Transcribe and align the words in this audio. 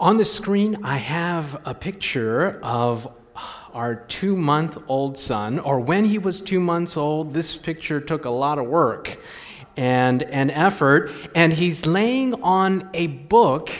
On 0.00 0.16
the 0.16 0.24
screen, 0.24 0.78
I 0.84 0.96
have 0.96 1.60
a 1.64 1.74
picture 1.74 2.60
of 2.62 3.12
our 3.74 3.96
two 3.96 4.36
month 4.36 4.78
old 4.86 5.18
son, 5.18 5.58
or 5.58 5.80
when 5.80 6.04
he 6.04 6.18
was 6.18 6.40
two 6.40 6.60
months 6.60 6.96
old. 6.96 7.34
This 7.34 7.56
picture 7.56 8.00
took 8.00 8.24
a 8.24 8.30
lot 8.30 8.60
of 8.60 8.66
work 8.66 9.18
and 9.76 10.22
an 10.22 10.52
effort, 10.52 11.10
and 11.34 11.52
he's 11.52 11.84
laying 11.84 12.40
on 12.44 12.88
a 12.94 13.08
book 13.08 13.70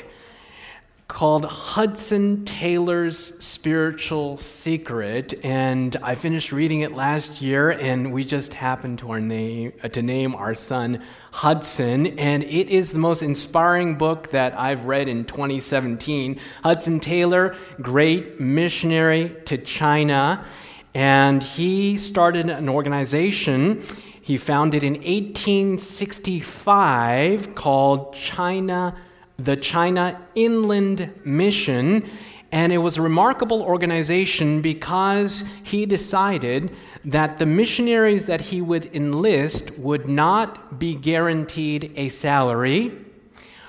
called 1.09 1.45
Hudson 1.47 2.45
Taylor's 2.45 3.33
Spiritual 3.43 4.37
Secret, 4.37 5.33
and 5.43 5.97
I 6.03 6.15
finished 6.15 6.53
reading 6.53 6.83
it 6.83 6.93
last 6.93 7.41
year, 7.41 7.71
and 7.71 8.13
we 8.13 8.27
just 8.27 8.53
happened 8.53 8.99
to 8.99 9.19
name 9.19 9.73
uh, 9.83 9.89
to 9.89 10.03
name 10.03 10.35
our 10.35 10.55
son 10.55 11.03
Hudson, 11.33 12.19
and 12.19 12.45
it 12.45 12.69
is 12.69 12.93
the 12.93 12.99
most 12.99 13.23
inspiring 13.23 13.97
book 13.97 14.33
that 14.33 14.53
I've 14.59 14.85
read 14.85 15.09
in 15.09 15.25
2017. 15.25 16.39
Hudson 16.63 17.01
Taylor, 17.01 17.57
great 17.81 18.39
missionary 18.39 19.35
to 19.47 19.57
China, 19.57 20.45
and 20.93 21.43
he 21.43 21.97
started 21.97 22.51
an 22.51 22.69
organization. 22.69 23.83
He 24.21 24.37
founded 24.37 24.85
in 24.85 24.93
1865 24.93 27.55
called 27.55 28.15
China 28.15 28.95
the 29.39 29.57
China 29.57 30.21
Inland 30.35 31.13
Mission. 31.25 32.09
And 32.51 32.73
it 32.73 32.79
was 32.79 32.97
a 32.97 33.03
remarkable 33.03 33.63
organization 33.63 34.63
because 34.63 35.45
he 35.63 35.87
decided 35.87 36.75
that 37.05 37.39
the 37.39 37.47
missionaries 37.47 38.25
that 38.27 38.41
he 38.41 38.61
would 38.63 38.95
enlist 38.95 39.71
would 39.79 40.09
not 40.09 40.79
be 40.79 40.95
guaranteed 40.95 41.93
a 41.95 42.09
salary, 42.09 42.93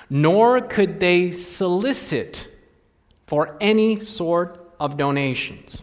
nor 0.10 0.62
could 0.62 1.00
they 1.00 1.34
solicit 1.34 2.48
for 3.28 3.58
any 3.60 4.00
sort 4.00 4.74
of 4.80 4.96
donations. 4.98 5.82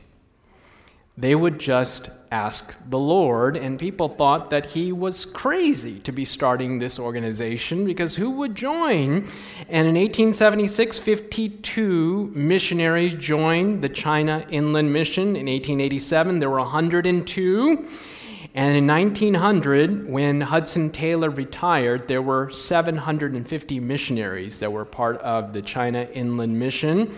They 1.19 1.35
would 1.35 1.59
just 1.59 2.11
ask 2.31 2.79
the 2.91 2.99
Lord, 2.99 3.57
and 3.57 3.79
people 3.79 4.09
thought 4.09 4.51
that 4.51 4.67
he 4.67 4.93
was 4.93 5.25
crazy 5.25 5.99
to 6.01 6.13
be 6.13 6.27
starting 6.27 6.79
this 6.79 6.99
organization 6.99 7.87
because 7.87 8.17
who 8.17 8.33
would 8.33 8.55
join? 8.55 9.27
And 9.71 9.89
in 9.89 9.95
1876, 9.95 10.99
52 10.99 12.33
missionaries 12.35 13.15
joined 13.15 13.81
the 13.81 13.89
China 13.89 14.45
Inland 14.51 14.93
Mission. 14.93 15.29
In 15.29 15.47
1887, 15.47 16.39
there 16.39 16.51
were 16.51 16.59
102. 16.59 17.89
And 18.55 18.77
in 18.77 18.87
1900, 18.87 20.09
when 20.09 20.41
Hudson 20.41 20.91
Taylor 20.91 21.31
retired, 21.31 22.09
there 22.09 22.23
were 22.23 22.51
750 22.51 23.81
missionaries 23.81 24.59
that 24.59 24.73
were 24.73 24.85
part 24.85 25.19
of 25.21 25.53
the 25.53 25.63
China 25.63 26.09
Inland 26.13 26.59
Mission. 26.59 27.15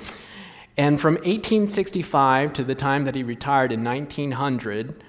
And 0.79 1.01
from 1.01 1.15
1865 1.15 2.53
to 2.55 2.65
the 2.65 2.77
time 2.77 3.05
that 3.05 3.17
he 3.17 3.25
retired 3.25 3.73
in 3.73 3.83
1900, 3.83 5.03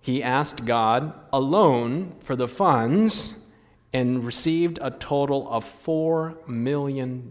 he 0.00 0.22
asked 0.24 0.64
God 0.64 1.14
alone 1.32 2.16
for 2.20 2.34
the 2.34 2.48
funds 2.48 3.38
and 3.92 4.24
received 4.24 4.80
a 4.82 4.90
total 4.90 5.48
of 5.48 5.64
$4 5.64 6.48
million 6.48 7.30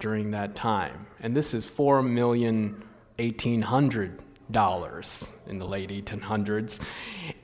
during 0.00 0.32
that 0.32 0.56
time. 0.56 1.06
And 1.20 1.36
this 1.36 1.54
is 1.54 1.64
$4 1.64 2.04
million 2.04 2.82
in 3.18 3.34
the 5.58 5.66
late 5.66 5.90
1800s. 5.90 6.80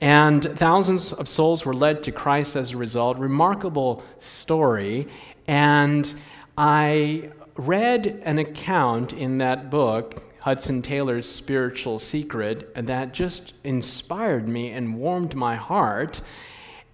And 0.01 0.43
thousands 0.43 1.13
of 1.13 1.29
souls 1.29 1.65
were 1.65 1.73
led 1.73 2.03
to 2.03 2.11
Christ 2.11 2.57
as 2.57 2.71
a 2.71 2.77
result. 2.77 3.17
Remarkable 3.17 4.03
story. 4.19 5.07
And 5.47 6.13
I 6.57 7.31
read 7.59 8.21
an 8.23 8.39
account 8.39 9.11
in 9.11 9.39
that 9.39 9.69
book, 9.69 10.23
Hudson 10.39 10.81
Taylor's 10.81 11.27
Spiritual 11.27 11.99
Secret, 11.99 12.73
that 12.73 13.13
just 13.13 13.53
inspired 13.65 14.47
me 14.47 14.71
and 14.71 14.95
warmed 14.95 15.35
my 15.35 15.57
heart. 15.57 16.21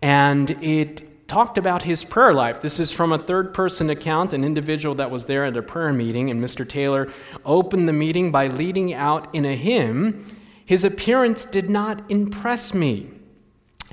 And 0.01 0.49
it 0.63 1.27
talked 1.27 1.59
about 1.59 1.83
his 1.83 2.03
prayer 2.03 2.33
life. 2.33 2.61
This 2.61 2.79
is 2.79 2.91
from 2.91 3.13
a 3.13 3.19
third 3.19 3.53
person 3.53 3.91
account, 3.91 4.33
an 4.33 4.43
individual 4.43 4.95
that 4.95 5.11
was 5.11 5.25
there 5.25 5.45
at 5.45 5.55
a 5.55 5.61
prayer 5.61 5.93
meeting, 5.93 6.31
and 6.31 6.43
Mr. 6.43 6.67
Taylor 6.67 7.11
opened 7.45 7.87
the 7.87 7.93
meeting 7.93 8.31
by 8.31 8.47
leading 8.47 8.93
out 8.93 9.33
in 9.35 9.45
a 9.45 9.55
hymn. 9.55 10.25
His 10.65 10.83
appearance 10.83 11.45
did 11.45 11.69
not 11.69 12.09
impress 12.09 12.73
me. 12.73 13.11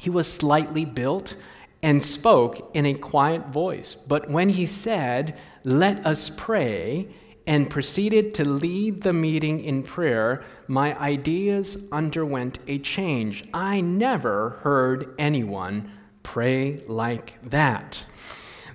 He 0.00 0.08
was 0.08 0.32
slightly 0.32 0.86
built 0.86 1.36
and 1.82 2.02
spoke 2.02 2.70
in 2.74 2.86
a 2.86 2.94
quiet 2.94 3.48
voice. 3.48 3.94
But 3.94 4.30
when 4.30 4.48
he 4.48 4.66
said, 4.66 5.38
let 5.64 6.04
us 6.06 6.30
pray, 6.30 7.08
and 7.46 7.68
proceeded 7.68 8.34
to 8.34 8.48
lead 8.48 9.02
the 9.02 9.12
meeting 9.12 9.64
in 9.64 9.82
prayer, 9.82 10.44
my 10.68 10.98
ideas 10.98 11.76
underwent 11.90 12.58
a 12.68 12.78
change. 12.78 13.44
I 13.52 13.80
never 13.80 14.60
heard 14.62 15.14
anyone 15.18 15.90
pray 16.22 16.82
like 16.86 17.38
that. 17.50 18.04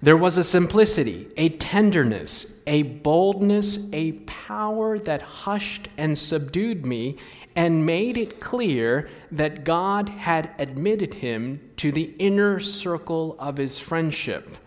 There 0.01 0.17
was 0.17 0.37
a 0.37 0.43
simplicity, 0.43 1.27
a 1.37 1.49
tenderness, 1.49 2.45
a 2.67 2.83
boldness, 2.83 3.79
a 3.93 4.11
power 4.11 4.99
that 4.99 5.21
hushed 5.21 5.89
and 5.97 6.17
subdued 6.17 6.85
me 6.85 7.17
and 7.55 7.85
made 7.85 8.17
it 8.17 8.39
clear 8.39 9.09
that 9.31 9.63
God 9.63 10.09
had 10.09 10.51
admitted 10.59 11.15
him 11.15 11.59
to 11.77 11.91
the 11.91 12.13
inner 12.19 12.59
circle 12.59 13.35
of 13.39 13.57
his 13.57 13.79
friendship. 13.79 14.57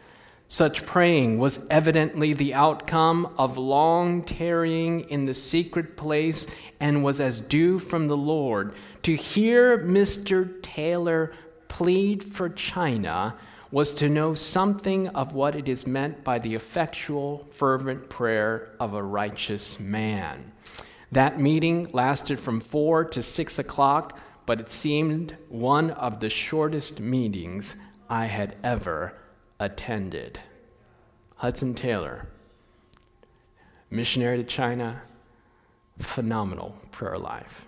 Such 0.53 0.85
praying 0.85 1.39
was 1.39 1.65
evidently 1.71 2.33
the 2.33 2.55
outcome 2.55 3.35
of 3.39 3.57
long 3.57 4.25
tarrying 4.25 5.09
in 5.09 5.25
the 5.25 5.33
secret 5.33 5.97
place 5.97 6.49
and 6.81 7.05
was 7.05 7.21
as 7.21 7.41
dew 7.41 7.79
from 7.79 8.09
the 8.09 8.17
Lord. 8.17 8.75
To 9.05 9.15
hear 9.15 9.79
Mr. 9.79 10.61
Taylor 10.61 11.33
plead 11.69 12.25
for 12.25 12.49
China 12.49 13.37
was 13.71 13.95
to 13.95 14.09
know 14.09 14.35
something 14.35 15.07
of 15.11 15.35
what 15.35 15.55
it 15.55 15.69
is 15.69 15.87
meant 15.87 16.25
by 16.25 16.41
the 16.41 16.57
effectual, 16.57 17.47
fervent 17.53 18.09
prayer 18.09 18.73
of 18.81 18.95
a 18.95 19.03
righteous 19.05 19.79
man. 19.79 20.51
That 21.13 21.41
meeting 21.41 21.91
lasted 21.93 22.41
from 22.41 22.61
4 22.61 23.05
to 23.05 23.23
6 23.23 23.61
o'clock, 23.61 24.19
but 24.47 24.59
it 24.59 24.69
seemed 24.69 25.37
one 25.49 25.93
of 25.93 26.19
the 26.19 26.29
shortest 26.29 26.99
meetings 26.99 27.77
I 28.09 28.27
had 28.27 28.57
ever 28.65 29.15
attended. 29.61 30.41
Hudson 31.37 31.75
Taylor, 31.75 32.27
missionary 33.91 34.39
to 34.39 34.45
China, 34.45 35.03
phenomenal 36.01 36.77
prayer 36.91 37.19
life. 37.19 37.67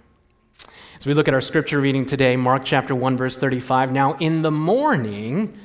As 0.97 1.07
we 1.07 1.15
look 1.15 1.29
at 1.29 1.35
our 1.35 1.41
scripture 1.41 1.81
reading 1.81 2.07
today, 2.07 2.37
Mark 2.37 2.65
chapter 2.65 2.95
1, 2.95 3.17
verse 3.17 3.37
35, 3.37 3.93
now 3.93 4.15
in 4.19 4.43
the 4.43 4.51
morning, 4.51 5.57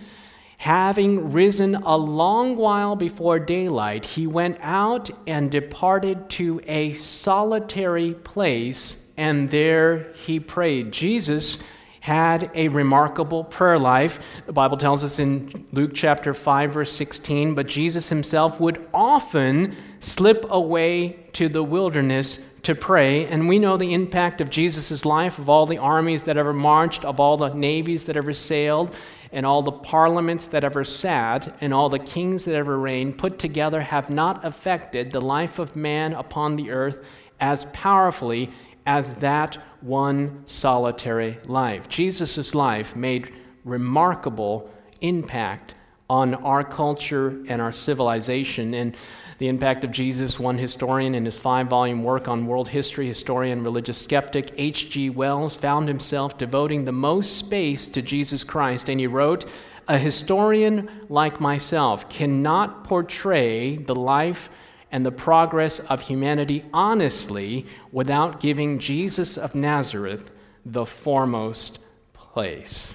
having 0.58 1.32
risen 1.32 1.76
a 1.76 1.96
long 1.96 2.58
while 2.58 2.96
before 2.96 3.40
daylight, 3.40 4.06
he 4.06 4.28
went 4.28 4.58
out 4.62 5.10
and 5.28 5.52
departed 5.52 6.30
to 6.32 6.60
a 6.66 6.94
solitary 6.94 8.14
place, 8.14 9.02
and 9.16 9.50
there 9.50 10.12
he 10.26 10.40
prayed. 10.40 10.92
Jesus 10.92 11.62
had 12.08 12.50
a 12.54 12.70
remarkable 12.70 13.44
prayer 13.44 13.78
life. 13.78 14.22
The 14.46 14.54
Bible 14.54 14.78
tells 14.78 15.04
us 15.04 15.20
in 15.20 15.68
Luke 15.74 15.92
chapter 15.94 16.34
5, 16.34 16.72
verse 16.72 16.94
16, 16.94 17.54
but 17.54 17.68
Jesus 17.68 18.08
himself 18.08 18.62
would 18.62 18.88
often 18.94 19.76
slip 20.00 20.46
away 20.50 21.20
to 21.34 21.50
the 21.50 21.62
wilderness 21.62 22.40
to 22.64 22.76
pray. 22.76 23.26
And 23.26 23.50
we 23.50 23.60
know 23.60 23.76
the 23.76 23.94
impact 23.94 24.40
of 24.40 24.50
Jesus' 24.50 25.04
life, 25.04 25.38
of 25.38 25.50
all 25.50 25.66
the 25.66 25.80
armies 25.80 26.24
that 26.24 26.38
ever 26.38 26.54
marched, 26.54 27.04
of 27.04 27.20
all 27.20 27.36
the 27.36 27.54
navies 27.54 28.06
that 28.06 28.16
ever 28.16 28.32
sailed, 28.32 28.96
and 29.34 29.46
all 29.46 29.62
the 29.62 29.74
parliaments 29.74 30.48
that 30.48 30.64
ever 30.64 30.86
sat, 30.86 31.54
and 31.60 31.74
all 31.74 31.90
the 31.90 32.00
kings 32.00 32.46
that 32.46 32.56
ever 32.56 32.80
reigned, 32.80 33.18
put 33.18 33.38
together, 33.38 33.82
have 33.82 34.10
not 34.10 34.46
affected 34.46 35.12
the 35.12 35.20
life 35.20 35.60
of 35.60 35.76
man 35.76 36.14
upon 36.14 36.56
the 36.56 36.72
earth 36.72 37.04
as 37.42 37.66
powerfully 37.66 38.50
as 38.88 39.14
that 39.16 39.58
one 39.82 40.42
solitary 40.46 41.38
life. 41.46 41.90
Jesus' 41.90 42.56
life 42.56 42.96
made 42.96 43.34
remarkable 43.66 44.72
impact 45.02 45.76
on 46.10 46.34
our 46.36 46.64
culture 46.64 47.44
and 47.50 47.62
our 47.62 47.74
civilization. 47.74 48.74
And 48.74 48.96
the 49.40 49.50
impact 49.50 49.84
of 49.84 49.92
Jesus, 49.92 50.40
one 50.40 50.58
historian 50.58 51.16
in 51.16 51.26
his 51.26 51.38
five 51.38 51.68
volume 51.68 52.02
work 52.02 52.30
on 52.30 52.48
world 52.48 52.70
history, 52.70 53.08
historian, 53.08 53.62
religious 53.62 53.98
skeptic, 53.98 54.54
H.G. 54.58 55.10
Wells, 55.10 55.56
found 55.58 55.90
himself 55.90 56.38
devoting 56.38 56.86
the 56.86 56.94
most 56.94 57.36
space 57.36 57.90
to 57.90 58.02
Jesus 58.02 58.46
Christ. 58.46 58.88
And 58.88 59.02
he 59.02 59.08
wrote, 59.08 59.46
A 59.90 59.98
historian 60.00 60.90
like 61.10 61.42
myself 61.42 62.10
cannot 62.10 62.86
portray 62.86 63.76
the 63.76 63.96
life 63.96 64.50
and 64.92 65.06
the 65.06 65.12
progress 65.12 65.80
of 65.80 66.02
humanity 66.02 66.64
honestly 66.74 67.66
without 67.92 68.40
giving 68.40 68.80
Jesus 68.80 69.38
of 69.38 69.56
Nazareth 69.56 70.32
the 70.66 70.86
foremost 70.86 71.80
place. 72.14 72.94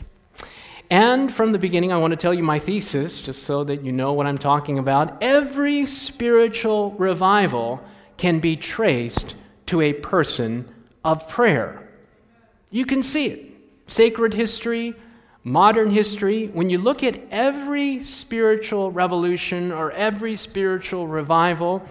And 0.91 1.33
from 1.33 1.53
the 1.53 1.59
beginning, 1.59 1.91
I 1.91 1.97
want 1.97 2.11
to 2.11 2.19
tell 2.19 2.35
you 2.35 2.43
my 2.43 2.59
thesis, 2.59 3.23
just 3.23 3.44
so 3.44 3.65
that 3.65 3.83
you 3.83 3.93
know 3.93 4.12
what 4.12 4.27
I'm 4.27 4.37
talking 4.37 4.79
about. 4.79 5.23
Every 5.23 5.87
spiritual 5.87 6.91
revival 6.93 7.83
can 8.19 8.41
be 8.41 8.56
traced 8.56 9.35
to 9.67 9.81
a 9.81 9.94
person 9.94 10.69
of 11.03 11.29
prayer. 11.29 11.89
You 12.71 12.85
can 12.85 13.03
see 13.03 13.27
it. 13.27 13.47
Sacred 13.87 14.35
history, 14.35 14.94
modern 15.44 15.91
history, 15.91 16.47
when 16.49 16.71
you 16.71 16.79
look 16.79 17.03
at 17.03 17.21
every 17.31 18.03
spiritual 18.03 18.91
revolution 18.91 19.73
or 19.73 19.91
every 19.93 20.37
spiritual 20.37 21.06
revival, 21.06 21.85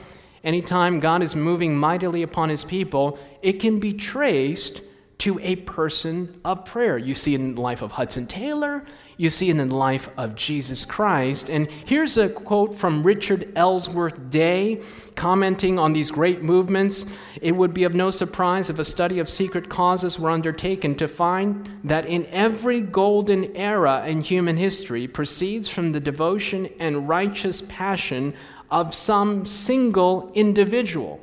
anytime 0.44 1.00
God 1.00 1.22
is 1.22 1.36
moving 1.36 1.76
mightily 1.76 2.24
upon 2.24 2.50
his 2.50 2.64
people, 2.64 3.20
it 3.42 3.54
can 3.54 3.80
be 3.80 3.94
traced 3.94 4.82
to 5.20 5.40
a 5.40 5.56
person 5.58 6.40
of 6.44 6.66
prayer. 6.66 6.98
You 6.98 7.14
see 7.14 7.36
in 7.36 7.56
the 7.56 7.62
life 7.62 7.82
of 7.82 7.92
Hudson 7.92 8.26
Taylor, 8.26 8.84
you 9.18 9.30
see 9.30 9.50
in 9.50 9.58
the 9.58 9.66
life 9.66 10.10
of 10.18 10.36
Jesus 10.36 10.86
Christ. 10.86 11.50
And 11.50 11.70
here's 11.86 12.18
a 12.18 12.30
quote 12.30 12.74
from 12.74 13.04
Richard 13.04 13.52
Ellsworth 13.56 14.30
Day 14.30 14.82
commenting 15.16 15.78
on 15.78 15.94
these 15.94 16.12
great 16.12 16.42
movements. 16.42 17.06
It 17.42 17.52
would 17.52 17.74
be 17.74 17.84
of 17.84 17.94
no 17.94 18.10
surprise 18.10 18.70
if 18.70 18.80
a 18.80 18.86
study 18.86 19.20
of 19.20 19.30
secret 19.30 19.70
causes 19.70 20.18
were 20.18 20.30
undertaken 20.30 20.96
to 20.96 21.08
find 21.08 21.70
that 21.84 22.06
in 22.06 22.26
every 22.28 22.82
golden 22.82 23.56
era 23.56 24.06
in 24.08 24.22
human 24.22 24.58
history 24.58 25.08
proceeds 25.08 25.68
from 25.68 25.92
the 25.92 26.00
devotion 26.00 26.70
and 26.80 27.08
righteous 27.08 27.62
passion 27.62 28.34
of 28.72 28.96
some 28.96 29.46
single 29.46 30.32
individual. 30.34 31.20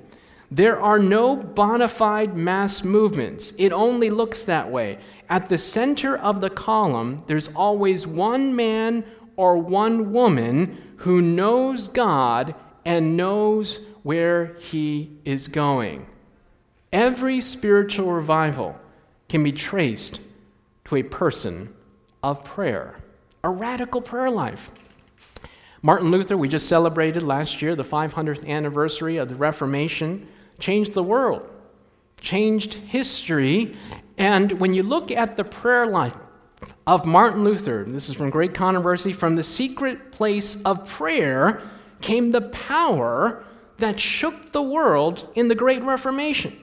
There 0.51 0.81
are 0.81 0.99
no 0.99 1.37
bona 1.37 1.89
fide 1.89 2.35
mass 2.35 2.83
movements. 2.83 3.53
It 3.59 3.73
only 3.73 4.09
looks 4.09 4.45
that 4.45 4.71
way. 4.71 4.99
At 5.29 5.49
the 5.49 5.59
center 5.59 6.17
of 6.17 6.41
the 6.41 6.51
column, 6.51 7.23
there's 7.27 7.55
always 7.55 8.07
one 8.07 8.57
man 8.57 9.05
or 9.37 9.59
one 9.59 10.13
woman 10.13 10.95
who 10.97 11.21
knows 11.21 11.89
God 11.89 12.55
and 12.85 13.17
knows 13.17 13.81
where 14.03 14.55
he 14.59 15.11
is 15.25 15.49
going. 15.49 16.07
Every 16.93 17.41
spiritual 17.41 18.11
revival 18.11 18.79
can 19.29 19.43
be 19.43 19.53
traced 19.53 20.21
to 20.87 20.97
a 20.97 21.03
person 21.03 21.75
of 22.23 22.43
prayer, 22.45 22.99
a 23.45 23.51
radical 23.51 24.01
prayer 24.01 24.31
life. 24.31 24.71
Martin 25.83 26.11
Luther, 26.11 26.37
we 26.37 26.49
just 26.49 26.69
celebrated 26.69 27.23
last 27.23 27.63
year 27.63 27.77
the 27.77 27.85
500th 27.85 28.47
anniversary 28.49 29.19
of 29.19 29.29
the 29.29 29.37
Reformation 29.37 30.27
changed 30.59 30.95
the 30.95 31.03
world, 31.03 31.49
changed 32.21 32.75
history. 32.75 33.77
And 34.19 34.53
when 34.53 34.75
you 34.75 34.83
look 34.83 35.13
at 35.13 35.37
the 35.37 35.45
prayer 35.45 35.87
life 35.87 36.17
of 36.87 37.07
Martin 37.07 37.45
Luther, 37.45 37.85
this 37.87 38.09
is 38.09 38.17
from 38.17 38.31
Great 38.31 38.53
Controversy, 38.53 39.13
from 39.13 39.37
the 39.37 39.45
secret 39.45 40.11
place 40.11 40.61
of 40.63 40.89
prayer 40.89 41.63
came 42.01 42.33
the 42.33 42.43
power 42.43 43.45
that 43.79 44.01
shook 44.01 44.51
the 44.51 44.63
world 44.63 45.29
in 45.37 45.47
the 45.47 45.55
Great 45.55 45.83
Reformation. 45.83 46.59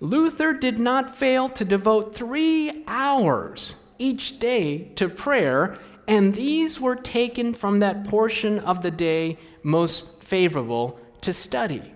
Luther 0.00 0.52
did 0.52 0.78
not 0.78 1.16
fail 1.16 1.48
to 1.48 1.64
devote 1.64 2.14
three 2.14 2.84
hours 2.86 3.76
each 3.98 4.38
day 4.38 4.90
to 4.96 5.08
prayer, 5.08 5.78
and 6.06 6.34
these 6.34 6.80
were 6.80 6.96
taken 6.96 7.54
from 7.54 7.80
that 7.80 8.04
portion 8.04 8.58
of 8.60 8.82
the 8.82 8.90
day 8.90 9.38
most 9.62 10.22
favorable 10.22 10.98
to 11.22 11.32
study. 11.32 11.94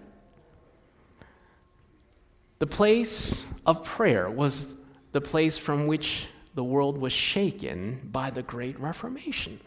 The 2.59 2.67
place 2.67 3.45
of 3.67 3.85
prayer 3.85 4.31
was 4.31 4.67
the 5.15 5.21
place 5.21 5.57
from 5.57 5.87
which 5.87 6.27
the 6.57 6.65
world 6.65 6.99
was 6.99 7.13
shaken 7.13 8.01
by 8.11 8.31
the 8.31 8.43
Great 8.43 8.79
Reformation. 8.81 9.61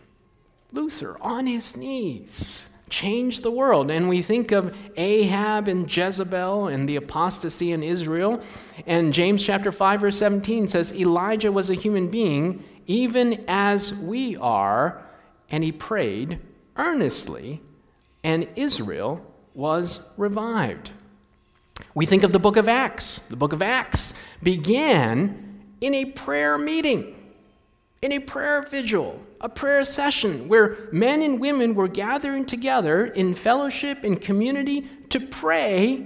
Luther, 0.73 1.15
on 1.21 1.47
his 1.47 1.77
knees, 1.77 2.67
changed 2.89 3.43
the 3.43 3.51
world. 3.51 3.89
And 3.89 4.09
we 4.09 4.21
think 4.21 4.51
of 4.51 4.75
Ahab 4.97 5.69
and 5.69 5.89
Jezebel 5.89 6.67
and 6.67 6.87
the 6.87 6.97
apostasy 6.97 7.71
in 7.71 7.81
Israel. 7.81 8.41
And 8.85 9.13
James 9.13 9.41
chapter 9.41 9.71
5 9.71 10.01
verse 10.01 10.17
17 10.17 10.67
says 10.67 10.93
Elijah 10.93 11.51
was 11.51 11.69
a 11.69 11.75
human 11.75 12.09
being 12.09 12.61
even 12.85 13.45
as 13.47 13.95
we 13.95 14.35
are, 14.35 15.01
and 15.49 15.63
he 15.63 15.71
prayed 15.71 16.39
earnestly, 16.75 17.61
and 18.21 18.49
Israel 18.57 19.25
was 19.53 20.01
revived. 20.17 20.91
We 21.93 22.05
think 22.05 22.23
of 22.23 22.31
the 22.31 22.39
book 22.39 22.57
of 22.57 22.69
Acts. 22.69 23.23
The 23.29 23.35
book 23.35 23.53
of 23.53 23.61
Acts 23.61 24.13
began 24.43 25.61
in 25.81 25.93
a 25.93 26.05
prayer 26.05 26.57
meeting, 26.57 27.15
in 28.01 28.11
a 28.11 28.19
prayer 28.19 28.61
vigil, 28.63 29.21
a 29.41 29.49
prayer 29.49 29.83
session 29.83 30.47
where 30.47 30.77
men 30.91 31.21
and 31.21 31.39
women 31.39 31.75
were 31.75 31.87
gathering 31.87 32.45
together 32.45 33.05
in 33.05 33.33
fellowship 33.33 34.03
and 34.03 34.19
community 34.21 34.89
to 35.09 35.19
pray, 35.19 36.05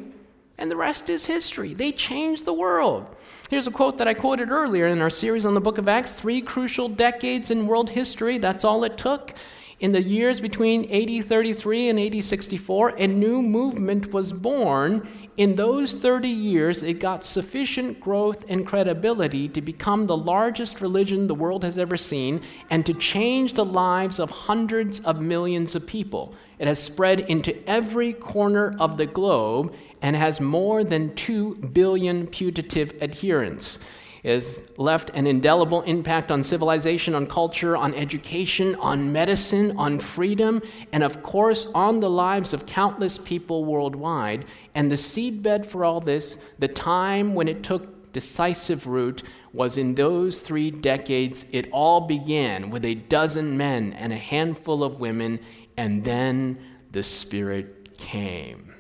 and 0.57 0.69
the 0.69 0.75
rest 0.75 1.09
is 1.09 1.25
history. 1.25 1.73
They 1.73 1.91
changed 1.91 2.45
the 2.45 2.53
world. 2.53 3.05
Here's 3.49 3.67
a 3.67 3.71
quote 3.71 3.97
that 3.97 4.07
I 4.07 4.13
quoted 4.13 4.49
earlier 4.49 4.87
in 4.87 5.01
our 5.01 5.09
series 5.09 5.45
on 5.45 5.53
the 5.53 5.61
book 5.61 5.77
of 5.77 5.89
Acts 5.89 6.13
three 6.13 6.41
crucial 6.41 6.87
decades 6.87 7.51
in 7.51 7.67
world 7.67 7.89
history. 7.89 8.37
That's 8.37 8.63
all 8.63 8.83
it 8.83 8.97
took. 8.97 9.33
In 9.81 9.91
the 9.91 10.03
years 10.03 10.39
between 10.39 10.83
AD 10.91 11.25
33 11.25 11.89
and 11.89 11.99
AD 11.99 12.23
64, 12.23 12.89
a 12.99 13.07
new 13.07 13.41
movement 13.41 14.13
was 14.13 14.31
born 14.31 15.07
in 15.41 15.55
those 15.55 15.95
30 15.95 16.29
years, 16.29 16.83
it 16.83 16.99
got 16.99 17.25
sufficient 17.25 17.99
growth 17.99 18.45
and 18.47 18.63
credibility 18.63 19.49
to 19.49 19.59
become 19.59 20.03
the 20.03 20.15
largest 20.15 20.81
religion 20.81 21.25
the 21.25 21.33
world 21.33 21.63
has 21.63 21.79
ever 21.79 21.97
seen 21.97 22.43
and 22.69 22.85
to 22.85 22.93
change 22.93 23.53
the 23.53 23.65
lives 23.65 24.19
of 24.19 24.29
hundreds 24.29 24.99
of 24.99 25.19
millions 25.19 25.73
of 25.73 25.87
people. 25.87 26.35
It 26.59 26.67
has 26.67 26.77
spread 26.77 27.21
into 27.21 27.57
every 27.67 28.13
corner 28.13 28.75
of 28.79 28.97
the 28.97 29.07
globe 29.07 29.73
and 30.03 30.15
has 30.15 30.39
more 30.39 30.83
than 30.83 31.15
2 31.15 31.55
billion 31.55 32.27
putative 32.27 33.01
adherents 33.01 33.79
has 34.23 34.59
left 34.77 35.09
an 35.11 35.25
indelible 35.25 35.81
impact 35.81 36.31
on 36.31 36.43
civilization, 36.43 37.15
on 37.15 37.25
culture, 37.25 37.75
on 37.75 37.93
education, 37.95 38.75
on 38.75 39.11
medicine, 39.11 39.75
on 39.77 39.99
freedom, 39.99 40.61
and 40.91 41.03
of 41.03 41.23
course 41.23 41.67
on 41.73 41.99
the 41.99 42.09
lives 42.09 42.53
of 42.53 42.65
countless 42.65 43.17
people 43.17 43.65
worldwide. 43.65 44.45
And 44.75 44.91
the 44.91 44.95
seedbed 44.95 45.65
for 45.65 45.83
all 45.83 45.99
this, 45.99 46.37
the 46.59 46.67
time 46.67 47.33
when 47.33 47.47
it 47.47 47.63
took 47.63 48.13
decisive 48.13 48.85
root, 48.85 49.23
was 49.53 49.77
in 49.77 49.95
those 49.95 50.41
three 50.41 50.69
decades. 50.69 51.45
It 51.51 51.67
all 51.71 52.01
began 52.01 52.69
with 52.69 52.85
a 52.85 52.95
dozen 52.95 53.57
men 53.57 53.93
and 53.93 54.13
a 54.13 54.17
handful 54.17 54.83
of 54.83 54.99
women, 54.99 55.39
and 55.77 56.03
then 56.03 56.59
the 56.91 57.03
Spirit 57.03 57.97
came. 57.97 58.73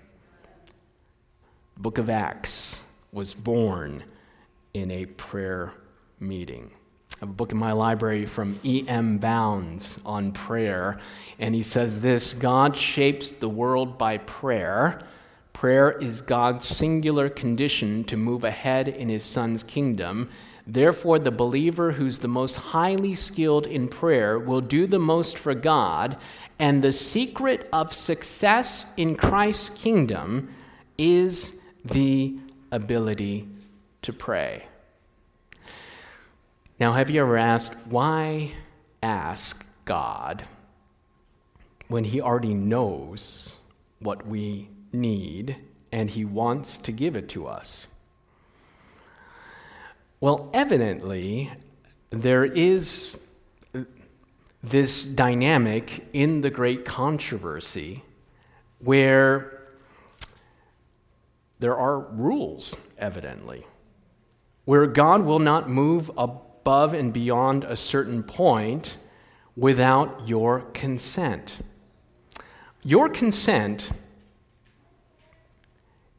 Book 1.77 1.97
of 1.97 2.09
Acts 2.11 2.83
was 3.11 3.33
born 3.33 4.03
in 4.73 4.91
a 4.91 5.05
prayer 5.05 5.73
meeting. 6.19 6.71
I 7.17 7.19
have 7.21 7.29
a 7.29 7.33
book 7.33 7.51
in 7.51 7.57
my 7.57 7.71
library 7.71 8.25
from 8.25 8.59
E.M. 8.63 9.17
Bounds 9.17 9.99
on 10.05 10.31
prayer, 10.31 10.99
and 11.39 11.53
he 11.53 11.63
says 11.63 11.99
this 11.99 12.33
God 12.33 12.75
shapes 12.75 13.31
the 13.31 13.49
world 13.49 13.97
by 13.97 14.17
prayer. 14.19 15.01
Prayer 15.53 15.91
is 15.91 16.21
God's 16.21 16.65
singular 16.65 17.29
condition 17.29 18.03
to 18.05 18.17
move 18.17 18.43
ahead 18.43 18.87
in 18.87 19.09
his 19.09 19.23
Son's 19.23 19.61
kingdom. 19.61 20.29
Therefore, 20.65 21.19
the 21.19 21.31
believer 21.31 21.91
who's 21.91 22.19
the 22.19 22.27
most 22.27 22.55
highly 22.55 23.13
skilled 23.13 23.67
in 23.67 23.87
prayer 23.87 24.39
will 24.39 24.61
do 24.61 24.87
the 24.87 24.99
most 24.99 25.37
for 25.37 25.53
God, 25.53 26.17
and 26.57 26.81
the 26.81 26.93
secret 26.93 27.67
of 27.73 27.93
success 27.93 28.85
in 28.97 29.15
Christ's 29.15 29.69
kingdom 29.69 30.53
is 30.97 31.59
the 31.83 32.35
ability 32.71 33.47
to 34.01 34.13
pray. 34.13 34.65
Now, 36.79 36.93
have 36.93 37.09
you 37.09 37.21
ever 37.21 37.37
asked, 37.37 37.75
why 37.85 38.53
ask 39.03 39.65
God 39.85 40.43
when 41.87 42.03
He 42.03 42.19
already 42.19 42.53
knows 42.53 43.57
what 43.99 44.25
we 44.25 44.67
need 44.91 45.57
and 45.91 46.09
He 46.09 46.25
wants 46.25 46.79
to 46.79 46.91
give 46.91 47.15
it 47.15 47.29
to 47.29 47.45
us? 47.45 47.85
Well, 50.19 50.49
evidently, 50.53 51.51
there 52.09 52.45
is 52.45 53.17
this 54.63 55.03
dynamic 55.03 56.07
in 56.13 56.41
the 56.41 56.49
great 56.49 56.85
controversy 56.85 58.03
where 58.79 59.67
there 61.59 61.77
are 61.77 61.99
rules, 61.99 62.75
evidently 62.97 63.65
where 64.65 64.85
God 64.87 65.23
will 65.23 65.39
not 65.39 65.69
move 65.69 66.11
above 66.17 66.93
and 66.93 67.11
beyond 67.11 67.63
a 67.63 67.75
certain 67.75 68.23
point 68.23 68.97
without 69.55 70.27
your 70.27 70.61
consent. 70.73 71.59
Your 72.83 73.09
consent 73.09 73.91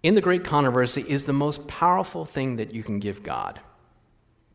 in 0.03 0.15
the 0.15 0.21
great 0.21 0.45
controversy 0.45 1.05
is 1.09 1.25
the 1.25 1.33
most 1.33 1.69
powerful 1.69 2.25
thing 2.25 2.57
that 2.57 2.75
you 2.75 2.83
can 2.83 2.99
give 2.99 3.23
God 3.23 3.61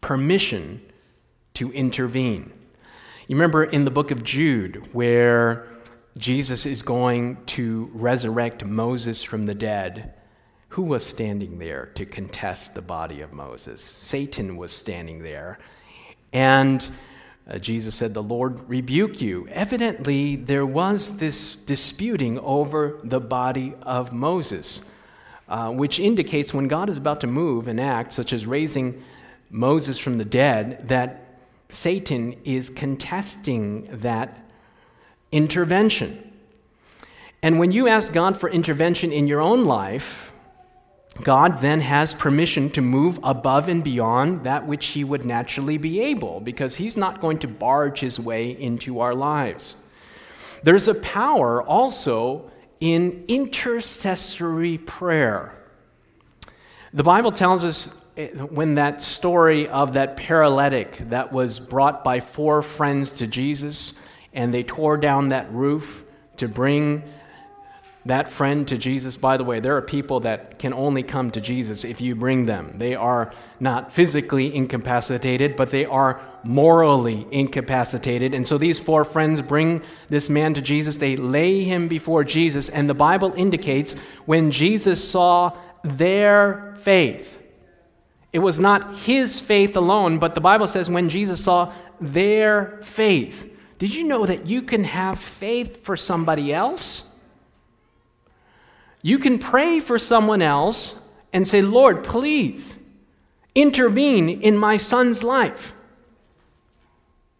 permission 0.02 0.82
to 1.54 1.72
intervene. 1.72 2.52
You 3.28 3.36
remember 3.36 3.64
in 3.64 3.84
the 3.84 3.92
book 3.92 4.12
of 4.12 4.24
Jude 4.24 4.94
where 4.94 5.68
Jesus 6.18 6.66
is 6.66 6.82
going 6.82 7.44
to 7.48 7.90
resurrect 7.94 8.64
Moses 8.64 9.24
from 9.24 9.44
the 9.44 9.56
dead. 9.56 10.14
Who 10.78 10.84
was 10.84 11.04
standing 11.04 11.58
there 11.58 11.88
to 11.96 12.06
contest 12.06 12.76
the 12.76 12.84
body 12.84 13.22
of 13.22 13.34
Moses? 13.34 13.82
Satan 13.82 14.58
was 14.58 14.72
standing 14.72 15.24
there. 15.24 15.58
And 16.34 16.88
uh, 17.50 17.58
Jesus 17.58 17.96
said, 17.96 18.14
The 18.14 18.22
Lord 18.22 18.70
rebuke 18.70 19.20
you. 19.20 19.48
Evidently, 19.48 20.36
there 20.36 20.68
was 20.68 21.18
this 21.18 21.56
disputing 21.56 22.38
over 22.38 23.00
the 23.04 23.20
body 23.20 23.74
of 23.82 24.14
Moses, 24.14 24.84
uh, 25.50 25.72
which 25.72 26.00
indicates 26.00 26.54
when 26.54 26.68
God 26.68 26.90
is 26.90 26.98
about 26.98 27.22
to 27.22 27.28
move 27.28 27.68
and 27.68 27.82
act, 27.82 28.14
such 28.14 28.32
as 28.32 28.46
raising 28.46 29.04
Moses 29.50 29.98
from 29.98 30.18
the 30.18 30.26
dead, 30.26 30.90
that 30.90 31.40
Satan 31.70 32.36
is 32.44 32.70
contesting 32.70 33.90
that 33.92 34.46
intervention. 35.32 36.34
And 37.42 37.58
when 37.58 37.72
you 37.72 37.88
ask 37.88 38.14
God 38.14 38.40
for 38.40 38.48
intervention 38.48 39.12
in 39.12 39.26
your 39.26 39.42
own 39.42 39.66
life, 39.66 40.34
God 41.24 41.62
then 41.62 41.82
has 41.82 42.14
permission 42.14 42.70
to 42.72 42.82
move 42.82 43.20
above 43.24 43.70
and 43.70 43.84
beyond 43.84 44.44
that 44.44 44.66
which 44.68 44.88
He 44.88 45.04
would 45.04 45.26
naturally 45.26 45.78
be 45.78 46.02
able, 46.02 46.40
because 46.40 46.76
He's 46.76 46.98
not 46.98 47.22
going 47.22 47.40
to 47.40 47.48
barge 47.48 48.00
His 48.00 48.20
way 48.20 48.52
into 48.52 49.00
our 49.00 49.16
lives. 49.16 49.76
There's 50.64 50.88
a 50.88 50.96
power 50.96 51.62
also 51.64 52.52
in 52.80 53.26
intercessory 53.28 54.78
prayer. 54.78 55.54
The 56.94 57.04
Bible 57.04 57.32
tells 57.32 57.66
us 57.66 57.94
eh, 58.16 58.30
when 58.30 58.76
that 58.76 59.02
story 59.02 59.68
of 59.68 59.94
that 59.94 60.18
paralytic 60.18 60.98
that 61.10 61.32
was 61.32 61.60
brought 61.60 62.04
by 62.04 62.20
four 62.20 62.62
friends 62.62 63.12
to 63.14 63.28
Jesus 63.28 63.94
and 64.34 64.54
they 64.54 64.64
tore 64.64 64.98
down 64.98 65.30
that 65.30 65.52
roof 65.52 66.04
to 66.38 66.48
bring 66.48 67.04
that 68.08 68.32
friend 68.32 68.68
to 68.68 68.78
Jesus. 68.78 69.16
By 69.16 69.38
the 69.38 69.44
way, 69.44 69.60
there 69.60 69.78
are 69.78 69.82
people 69.82 70.22
that 70.22 70.60
can 70.60 70.74
only 70.74 71.04
come 71.04 71.32
to 71.32 71.42
Jesus 71.42 71.86
if 71.86 72.02
you 72.02 72.16
bring 72.16 72.46
them. 72.46 72.74
They 72.78 72.96
are 72.96 73.32
not 73.60 73.92
physically 73.92 74.54
incapacitated, 74.54 75.56
but 75.56 75.72
they 75.72 75.86
are 75.86 76.22
morally 76.44 77.28
incapacitated. 77.32 78.34
And 78.34 78.48
so 78.48 78.58
these 78.58 78.80
four 78.80 79.04
friends 79.04 79.42
bring 79.42 79.82
this 80.10 80.30
man 80.30 80.54
to 80.56 80.62
Jesus. 80.62 80.98
They 80.98 81.16
lay 81.16 81.64
him 81.64 81.88
before 81.88 82.24
Jesus, 82.24 82.70
and 82.70 82.90
the 82.90 82.94
Bible 82.94 83.34
indicates 83.36 83.98
when 84.26 84.52
Jesus 84.52 85.08
saw 85.10 85.58
their 85.84 86.76
faith, 86.82 87.38
it 88.34 88.40
was 88.40 88.60
not 88.60 88.96
his 88.96 89.40
faith 89.40 89.76
alone, 89.78 90.20
but 90.20 90.36
the 90.36 90.42
Bible 90.42 90.68
says 90.68 90.90
when 90.90 91.10
Jesus 91.10 91.44
saw 91.44 91.74
their 92.00 92.80
faith. 92.84 93.54
Did 93.80 93.94
you 93.94 94.04
know 94.06 94.26
that 94.26 94.48
you 94.48 94.62
can 94.62 94.84
have 94.84 95.20
faith 95.20 95.84
for 95.84 95.96
somebody 95.96 96.54
else? 96.54 97.04
You 99.08 99.20
can 99.20 99.38
pray 99.38 99.80
for 99.80 99.98
someone 99.98 100.42
else 100.42 101.00
and 101.32 101.48
say, 101.48 101.62
Lord, 101.62 102.04
please 102.04 102.78
intervene 103.56 104.28
in 104.28 104.58
my 104.58 104.76
son's 104.76 105.24
life. 105.24 105.74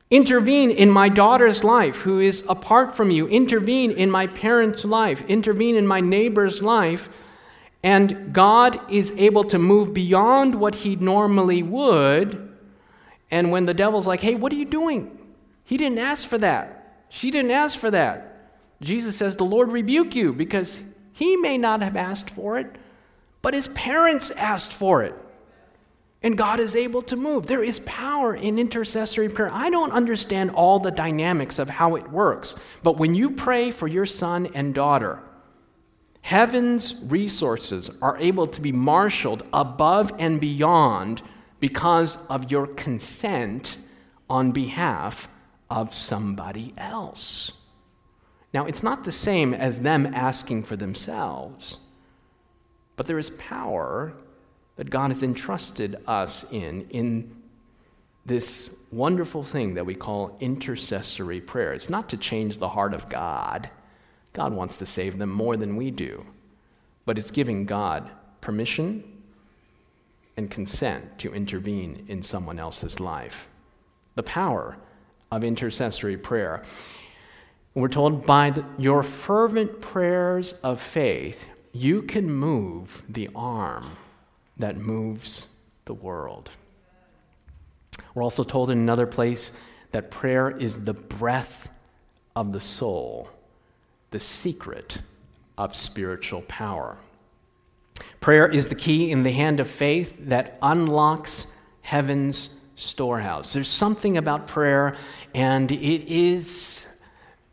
Intervene 0.10 0.72
in 0.72 0.90
my 0.90 1.10
daughter's 1.10 1.66
life 1.66 1.98
who 1.98 2.22
is 2.22 2.46
apart 2.48 2.96
from 2.96 3.12
you. 3.12 3.28
Intervene 3.28 3.92
in 3.92 4.10
my 4.10 4.28
parents' 4.28 4.86
life. 4.86 5.22
Intervene 5.28 5.76
in 5.76 5.86
my 5.86 6.00
neighbor's 6.00 6.62
life. 6.62 7.10
And 7.84 8.32
God 8.34 8.80
is 8.90 9.12
able 9.18 9.44
to 9.44 9.60
move 9.60 9.94
beyond 9.94 10.56
what 10.56 10.74
he 10.74 10.96
normally 10.96 11.64
would. 11.64 12.50
And 13.30 13.52
when 13.52 13.66
the 13.66 13.74
devil's 13.74 14.08
like, 14.08 14.22
hey, 14.22 14.36
what 14.36 14.54
are 14.54 14.56
you 14.56 14.64
doing? 14.64 15.18
He 15.66 15.76
didn't 15.76 16.00
ask 16.00 16.30
for 16.30 16.38
that. 16.38 17.04
She 17.10 17.30
didn't 17.30 17.52
ask 17.52 17.78
for 17.78 17.92
that. 17.92 18.54
Jesus 18.80 19.18
says, 19.18 19.36
the 19.36 19.44
Lord 19.44 19.74
rebuke 19.74 20.16
you 20.16 20.32
because 20.32 20.80
he 21.18 21.36
may 21.36 21.58
not 21.58 21.82
have 21.82 21.96
asked 21.96 22.30
for 22.30 22.60
it, 22.60 22.76
but 23.42 23.56
his 23.56 23.70
parents 23.70 24.30
asked 24.30 24.72
for 24.72 25.02
it. 25.02 25.16
And 26.22 26.38
God 26.38 26.60
is 26.60 26.76
able 26.76 27.02
to 27.02 27.16
move. 27.16 27.48
There 27.48 27.64
is 27.64 27.80
power 27.80 28.36
in 28.36 28.60
intercessory 28.60 29.28
prayer. 29.28 29.50
I 29.52 29.72
don't 29.72 29.92
understand 29.92 30.52
all 30.52 30.78
the 30.78 30.92
dynamics 30.92 31.58
of 31.58 31.72
how 31.72 31.96
it 31.96 32.12
works, 32.12 32.56
but 32.84 32.98
when 32.98 33.16
you 33.16 33.32
pray 33.32 33.72
for 33.72 33.88
your 33.88 34.06
son 34.06 34.50
and 34.54 34.76
daughter, 34.76 35.20
heaven's 36.22 37.02
resources 37.06 37.90
are 38.00 38.18
able 38.20 38.46
to 38.50 38.62
be 38.62 38.72
marshaled 38.72 39.42
above 39.52 40.12
and 40.20 40.40
beyond 40.40 41.24
because 41.60 42.20
of 42.28 42.52
your 42.52 42.68
consent 42.68 43.78
on 44.30 44.52
behalf 44.52 45.28
of 45.68 45.96
somebody 45.96 46.76
else. 46.78 47.54
Now, 48.54 48.66
it's 48.66 48.84
not 48.84 49.04
the 49.04 49.12
same 49.12 49.54
as 49.54 49.80
them 49.80 50.06
asking 50.08 50.64
for 50.64 50.76
themselves, 50.76 51.78
but 52.96 53.08
there 53.08 53.20
is 53.20 53.30
power 53.32 54.14
that 54.78 54.90
God 54.90 55.12
has 55.12 55.24
entrusted 55.24 55.98
us 56.08 56.46
in, 56.52 56.88
in 56.90 57.36
this 58.26 58.70
wonderful 58.92 59.44
thing 59.44 59.74
that 59.74 59.86
we 59.86 59.96
call 59.96 60.38
intercessory 60.40 61.42
prayer. 61.42 61.74
It's 61.74 61.90
not 61.90 62.10
to 62.10 62.18
change 62.18 62.58
the 62.58 62.70
heart 62.70 62.94
of 62.94 63.10
God, 63.10 63.70
God 64.34 64.54
wants 64.54 64.78
to 64.78 64.86
save 64.86 65.18
them 65.18 65.30
more 65.30 65.58
than 65.58 65.76
we 65.76 65.92
do, 65.92 66.26
but 67.06 67.18
it's 67.18 67.32
giving 67.32 67.66
God 67.66 68.10
permission 68.40 69.04
and 70.38 70.50
consent 70.52 71.18
to 71.20 71.34
intervene 71.34 72.06
in 72.08 72.22
someone 72.22 72.60
else's 72.60 73.00
life. 73.00 73.48
The 74.16 74.24
power 74.24 74.78
of 75.32 75.44
intercessory 75.44 76.18
prayer. 76.18 76.64
We're 77.78 77.90
told 77.90 78.26
by 78.26 78.50
the, 78.50 78.66
your 78.80 79.04
fervent 79.04 79.82
prayers 79.82 80.54
of 80.64 80.82
faith, 80.82 81.46
you 81.74 82.02
can 82.02 82.28
move 82.28 83.04
the 83.08 83.30
arm 83.36 83.98
that 84.58 84.78
moves 84.78 85.50
the 85.86 85.94
world. 85.94 86.50
We're 88.16 88.24
also 88.24 88.44
told 88.44 88.72
in 88.72 88.80
another 88.80 89.06
place 89.06 89.52
that 89.92 90.10
prayer 90.10 90.50
is 90.50 90.86
the 90.86 90.96
breath 90.96 91.70
of 92.36 92.52
the 92.52 92.60
soul, 92.60 93.30
the 94.10 94.20
secret 94.20 94.98
of 95.56 95.76
spiritual 95.76 96.42
power. 96.48 96.98
Prayer 98.20 98.48
is 98.48 98.70
the 98.70 98.76
key 98.76 99.12
in 99.12 99.22
the 99.22 99.34
hand 99.34 99.60
of 99.60 99.68
faith 99.68 100.18
that 100.22 100.58
unlocks 100.64 101.46
heaven's 101.82 102.56
storehouse. 102.76 103.54
There's 103.54 103.70
something 103.70 104.18
about 104.18 104.48
prayer, 104.48 104.96
and 105.36 105.72
it 105.72 106.12
is 106.12 106.87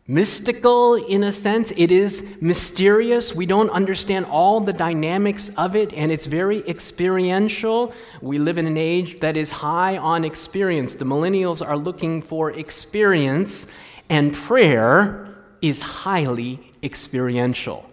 mystical 0.06 0.94
in 0.94 1.22
a 1.22 1.32
sense. 1.32 1.72
It 1.76 1.90
is 1.90 2.24
mysterious. 2.40 3.34
We 3.34 3.46
don't 3.46 3.70
understand 3.70 4.26
all 4.26 4.60
the 4.60 4.72
dynamics 4.72 5.50
of 5.56 5.74
it, 5.74 5.92
and 5.94 6.12
it's 6.12 6.26
very 6.26 6.66
experiential. 6.68 7.94
We 8.20 8.38
live 8.38 8.58
in 8.58 8.66
an 8.66 8.76
age 8.76 9.20
that 9.20 9.36
is 9.36 9.50
high 9.50 9.96
on 9.96 10.24
experience. 10.24 10.94
The 10.94 11.06
millennials 11.06 11.66
are 11.66 11.76
looking 11.76 12.20
for 12.20 12.50
experience, 12.50 13.66
and 14.08 14.34
prayer 14.34 15.34
is 15.62 15.80
highly 15.80 16.72
experiential. 16.82 17.88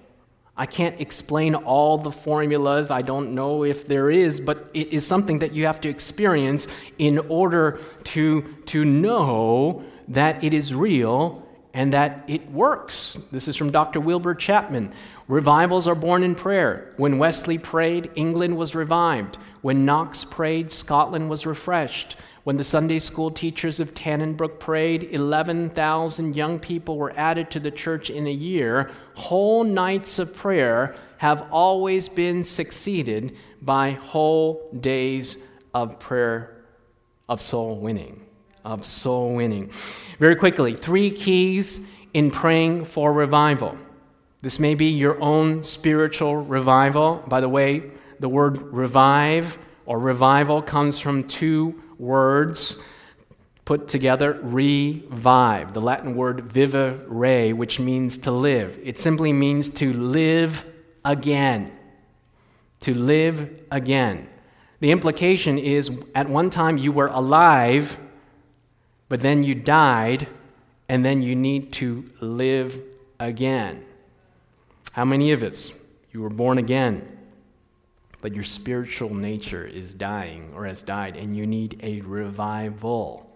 I 0.58 0.66
can't 0.66 1.00
explain 1.00 1.56
all 1.56 1.98
the 1.98 2.12
formulas. 2.12 2.92
I 2.92 3.02
don't 3.02 3.34
know 3.34 3.64
if 3.64 3.88
there 3.88 4.12
is, 4.12 4.42
but 4.42 4.70
it 4.74 4.90
is 4.90 5.08
something 5.08 5.40
that 5.40 5.54
you 5.54 5.66
have 5.66 5.80
to 5.82 5.90
experience 5.90 6.68
in 6.98 7.20
order 7.30 7.80
to, 8.04 8.42
to 8.66 8.84
know 8.84 9.86
that 10.10 10.44
it 10.44 10.54
is 10.54 10.76
real 10.76 11.48
and 11.74 11.94
that 11.94 12.24
it 12.28 12.52
works. 12.52 13.18
This 13.32 13.48
is 13.48 13.56
from 13.56 13.72
Dr. 13.72 14.00
Wilbur 14.00 14.36
Chapman. 14.36 14.94
Revivals 15.28 15.88
are 15.88 15.96
born 15.96 16.24
in 16.24 16.36
prayer. 16.36 16.94
When 16.98 17.18
Wesley 17.18 17.58
prayed, 17.58 18.12
England 18.16 18.58
was 18.58 18.76
revived. 18.76 19.38
When 19.62 19.86
Knox 19.86 20.26
prayed, 20.26 20.72
Scotland 20.72 21.30
was 21.30 21.46
refreshed. 21.46 22.18
When 22.44 22.58
the 22.58 22.64
Sunday 22.64 23.00
school 23.00 23.30
teachers 23.30 23.80
of 23.80 23.94
Tannybrook 23.94 24.60
prayed, 24.60 25.04
11,000 25.12 26.36
young 26.36 26.60
people 26.60 26.98
were 26.98 27.14
added 27.16 27.52
to 27.52 27.60
the 27.60 27.72
church 27.72 28.10
in 28.10 28.26
a 28.26 28.32
year. 28.32 28.92
Whole 29.14 29.64
nights 29.64 30.18
of 30.18 30.36
prayer 30.36 30.96
have 31.18 31.48
always 31.52 32.10
been 32.10 32.44
succeeded 32.44 33.38
by 33.62 33.92
whole 33.92 34.72
days 34.80 35.38
of 35.74 36.00
prayer 36.00 36.64
of 37.30 37.40
soul 37.40 37.80
winning 37.80 38.26
of 38.64 38.86
soul 38.86 39.36
winning. 39.36 39.72
Very 40.20 40.36
quickly, 40.36 40.76
three 40.76 41.12
keys 41.12 41.80
in 42.14 42.32
praying 42.32 42.86
for 42.86 43.12
revival. 43.14 43.78
This 44.42 44.60
may 44.60 44.76
be 44.76 44.88
your 44.88 45.22
own 45.22 45.64
spiritual 45.64 46.36
revival. 46.38 47.24
By 47.28 47.42
the 47.42 47.50
way, 47.50 47.92
the 48.20 48.30
word 48.30 48.62
revive 48.74 49.58
or 49.86 50.00
revival 50.00 50.62
comes 50.62 51.00
from 51.00 51.24
two 51.24 51.82
words 51.98 52.82
put 53.66 53.88
together 53.88 54.40
revive, 54.42 55.74
the 55.74 55.80
Latin 55.80 56.16
word 56.16 56.52
vivere, 56.52 57.54
which 57.54 57.80
means 57.80 58.18
to 58.18 58.32
live. 58.32 58.80
It 58.84 59.00
simply 59.00 59.32
means 59.32 59.70
to 59.70 59.94
live 59.94 60.66
again. 61.06 61.72
To 62.82 62.94
live 62.94 63.50
again. 63.72 64.28
The 64.80 64.92
implication 64.92 65.58
is 65.60 65.92
at 66.16 66.28
one 66.28 66.50
time 66.50 66.78
you 66.78 66.92
were 66.92 67.08
alive 67.08 67.98
but 69.12 69.20
then 69.20 69.44
you 69.44 69.54
died, 69.54 70.26
and 70.88 71.04
then 71.04 71.22
you 71.22 71.36
need 71.36 71.74
to 71.74 72.10
live 72.22 72.80
again. 73.20 73.84
How 74.94 75.04
many 75.04 75.34
of 75.34 75.44
us? 75.44 75.74
You 76.14 76.22
were 76.22 76.30
born 76.30 76.58
again, 76.58 77.18
but 78.22 78.34
your 78.34 78.46
spiritual 78.46 79.14
nature 79.14 79.66
is 79.68 79.94
dying 79.94 80.54
or 80.56 80.66
has 80.66 80.82
died, 80.82 81.18
and 81.18 81.36
you 81.36 81.46
need 81.46 81.78
a 81.84 82.00
revival. 82.00 83.30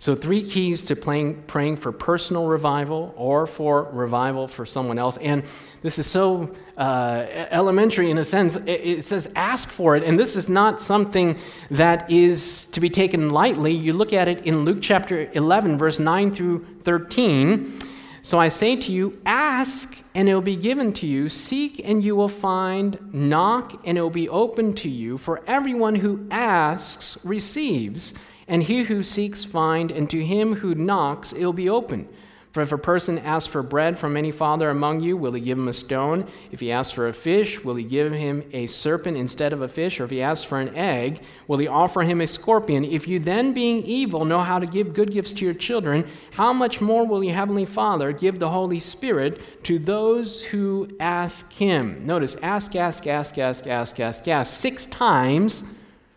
So, 0.00 0.14
three 0.14 0.42
keys 0.42 0.82
to 0.84 0.96
praying 0.96 1.76
for 1.76 1.92
personal 1.92 2.46
revival 2.46 3.12
or 3.18 3.46
for 3.46 3.82
revival 3.92 4.48
for 4.48 4.64
someone 4.64 4.98
else. 4.98 5.18
And 5.18 5.42
this 5.82 5.98
is 5.98 6.06
so 6.06 6.56
uh, 6.78 7.26
elementary 7.50 8.10
in 8.10 8.16
a 8.16 8.24
sense. 8.24 8.56
It, 8.56 8.66
it, 8.66 9.04
says 9.04 9.30
ask 9.36 9.68
for 9.68 9.96
it. 9.96 10.02
And 10.02 10.18
this 10.18 10.36
is 10.36 10.48
not 10.48 10.80
something 10.80 11.38
that 11.70 12.10
is 12.10 12.64
to 12.68 12.80
be 12.80 12.88
taken 12.88 13.28
lightly. 13.28 13.74
You 13.74 13.92
look 13.92 14.14
at 14.14 14.26
it 14.26 14.46
in 14.46 14.64
Luke 14.64 14.78
chapter 14.80 15.30
11, 15.34 15.76
verse 15.76 15.98
9 15.98 16.34
through 16.34 16.64
13. 16.84 17.78
So 18.22 18.40
I 18.40 18.48
say 18.48 18.76
to 18.76 18.92
you, 18.92 19.20
ask 19.26 19.98
and 20.14 20.30
it 20.30 20.32
will 20.32 20.40
be 20.40 20.56
given 20.56 20.94
to 20.94 21.06
you. 21.06 21.28
Seek 21.28 21.78
and 21.84 22.02
you 22.02 22.16
will 22.16 22.28
find. 22.28 23.12
Knock 23.12 23.82
and 23.84 23.98
it 23.98 24.00
will 24.00 24.08
be 24.08 24.30
opened 24.30 24.78
to 24.78 24.88
you. 24.88 25.18
For 25.18 25.42
everyone 25.46 25.96
who 25.96 26.26
asks 26.30 27.18
receives 27.22 28.14
and 28.50 28.64
he 28.64 28.82
who 28.82 29.04
seeks 29.04 29.44
find, 29.44 29.92
and 29.92 30.10
to 30.10 30.22
him 30.22 30.56
who 30.56 30.74
knocks 30.74 31.32
it 31.32 31.44
will 31.44 31.52
be 31.52 31.70
open. 31.70 32.08
For 32.50 32.62
if 32.62 32.72
a 32.72 32.78
person 32.78 33.16
asks 33.20 33.46
for 33.46 33.62
bread 33.62 33.96
from 33.96 34.16
any 34.16 34.32
father 34.32 34.70
among 34.70 34.98
you, 34.98 35.16
will 35.16 35.34
he 35.34 35.40
give 35.40 35.56
him 35.56 35.68
a 35.68 35.72
stone? 35.72 36.26
If 36.50 36.58
he 36.58 36.72
asks 36.72 36.92
for 36.92 37.06
a 37.06 37.12
fish, 37.12 37.62
will 37.62 37.76
he 37.76 37.84
give 37.84 38.12
him 38.12 38.42
a 38.52 38.66
serpent 38.66 39.16
instead 39.16 39.52
of 39.52 39.62
a 39.62 39.68
fish? 39.68 40.00
Or 40.00 40.04
if 40.04 40.10
he 40.10 40.20
asks 40.20 40.42
for 40.42 40.58
an 40.58 40.74
egg, 40.74 41.22
will 41.46 41.58
he 41.58 41.68
offer 41.68 42.02
him 42.02 42.20
a 42.20 42.26
scorpion? 42.26 42.84
If 42.84 43.06
you 43.06 43.20
then, 43.20 43.54
being 43.54 43.84
evil, 43.84 44.24
know 44.24 44.40
how 44.40 44.58
to 44.58 44.66
give 44.66 44.94
good 44.94 45.12
gifts 45.12 45.32
to 45.34 45.44
your 45.44 45.54
children, 45.54 46.04
how 46.32 46.52
much 46.52 46.80
more 46.80 47.06
will 47.06 47.22
your 47.22 47.36
heavenly 47.36 47.66
Father 47.66 48.10
give 48.10 48.40
the 48.40 48.50
Holy 48.50 48.80
Spirit 48.80 49.40
to 49.62 49.78
those 49.78 50.42
who 50.42 50.88
ask 50.98 51.52
him? 51.52 52.04
Notice, 52.04 52.34
ask, 52.42 52.74
ask, 52.74 53.06
ask, 53.06 53.38
ask, 53.38 53.68
ask, 53.68 54.00
ask, 54.00 54.26
ask. 54.26 54.52
Six 54.60 54.86
times 54.86 55.62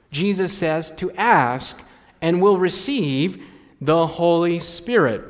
Jesus 0.10 0.52
says 0.52 0.90
to 0.96 1.12
ask 1.12 1.84
and 2.24 2.42
will 2.42 2.58
receive 2.58 3.44
the 3.82 4.08
Holy 4.08 4.60
Spirit. 4.62 5.26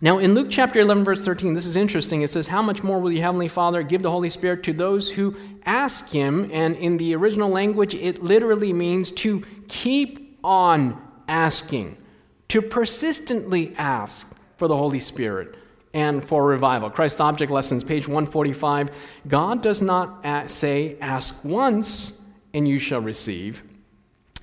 Now, 0.00 0.18
in 0.18 0.34
Luke 0.34 0.48
chapter 0.50 0.80
11, 0.80 1.04
verse 1.04 1.24
13, 1.24 1.52
this 1.52 1.66
is 1.66 1.76
interesting. 1.76 2.22
It 2.22 2.30
says, 2.30 2.48
How 2.48 2.62
much 2.62 2.82
more 2.82 2.98
will 2.98 3.12
your 3.12 3.22
Heavenly 3.22 3.46
Father 3.46 3.84
give 3.84 4.02
the 4.02 4.10
Holy 4.10 4.30
Spirit 4.30 4.64
to 4.64 4.72
those 4.72 5.12
who 5.12 5.36
ask 5.64 6.08
Him? 6.08 6.50
And 6.50 6.74
in 6.76 6.96
the 6.96 7.14
original 7.14 7.50
language, 7.50 7.94
it 7.94 8.22
literally 8.22 8.72
means 8.72 9.12
to 9.12 9.44
keep 9.68 10.38
on 10.42 11.00
asking, 11.28 11.98
to 12.48 12.62
persistently 12.62 13.74
ask 13.76 14.34
for 14.56 14.66
the 14.66 14.76
Holy 14.76 14.98
Spirit 14.98 15.54
and 15.92 16.26
for 16.26 16.46
revival. 16.46 16.88
Christ 16.88 17.20
Object 17.20 17.52
Lessons, 17.52 17.84
page 17.84 18.08
145. 18.08 18.90
God 19.28 19.62
does 19.62 19.82
not 19.82 20.50
say, 20.50 20.96
Ask 21.02 21.44
once 21.44 22.18
and 22.54 22.66
you 22.66 22.78
shall 22.78 23.00
receive. 23.00 23.62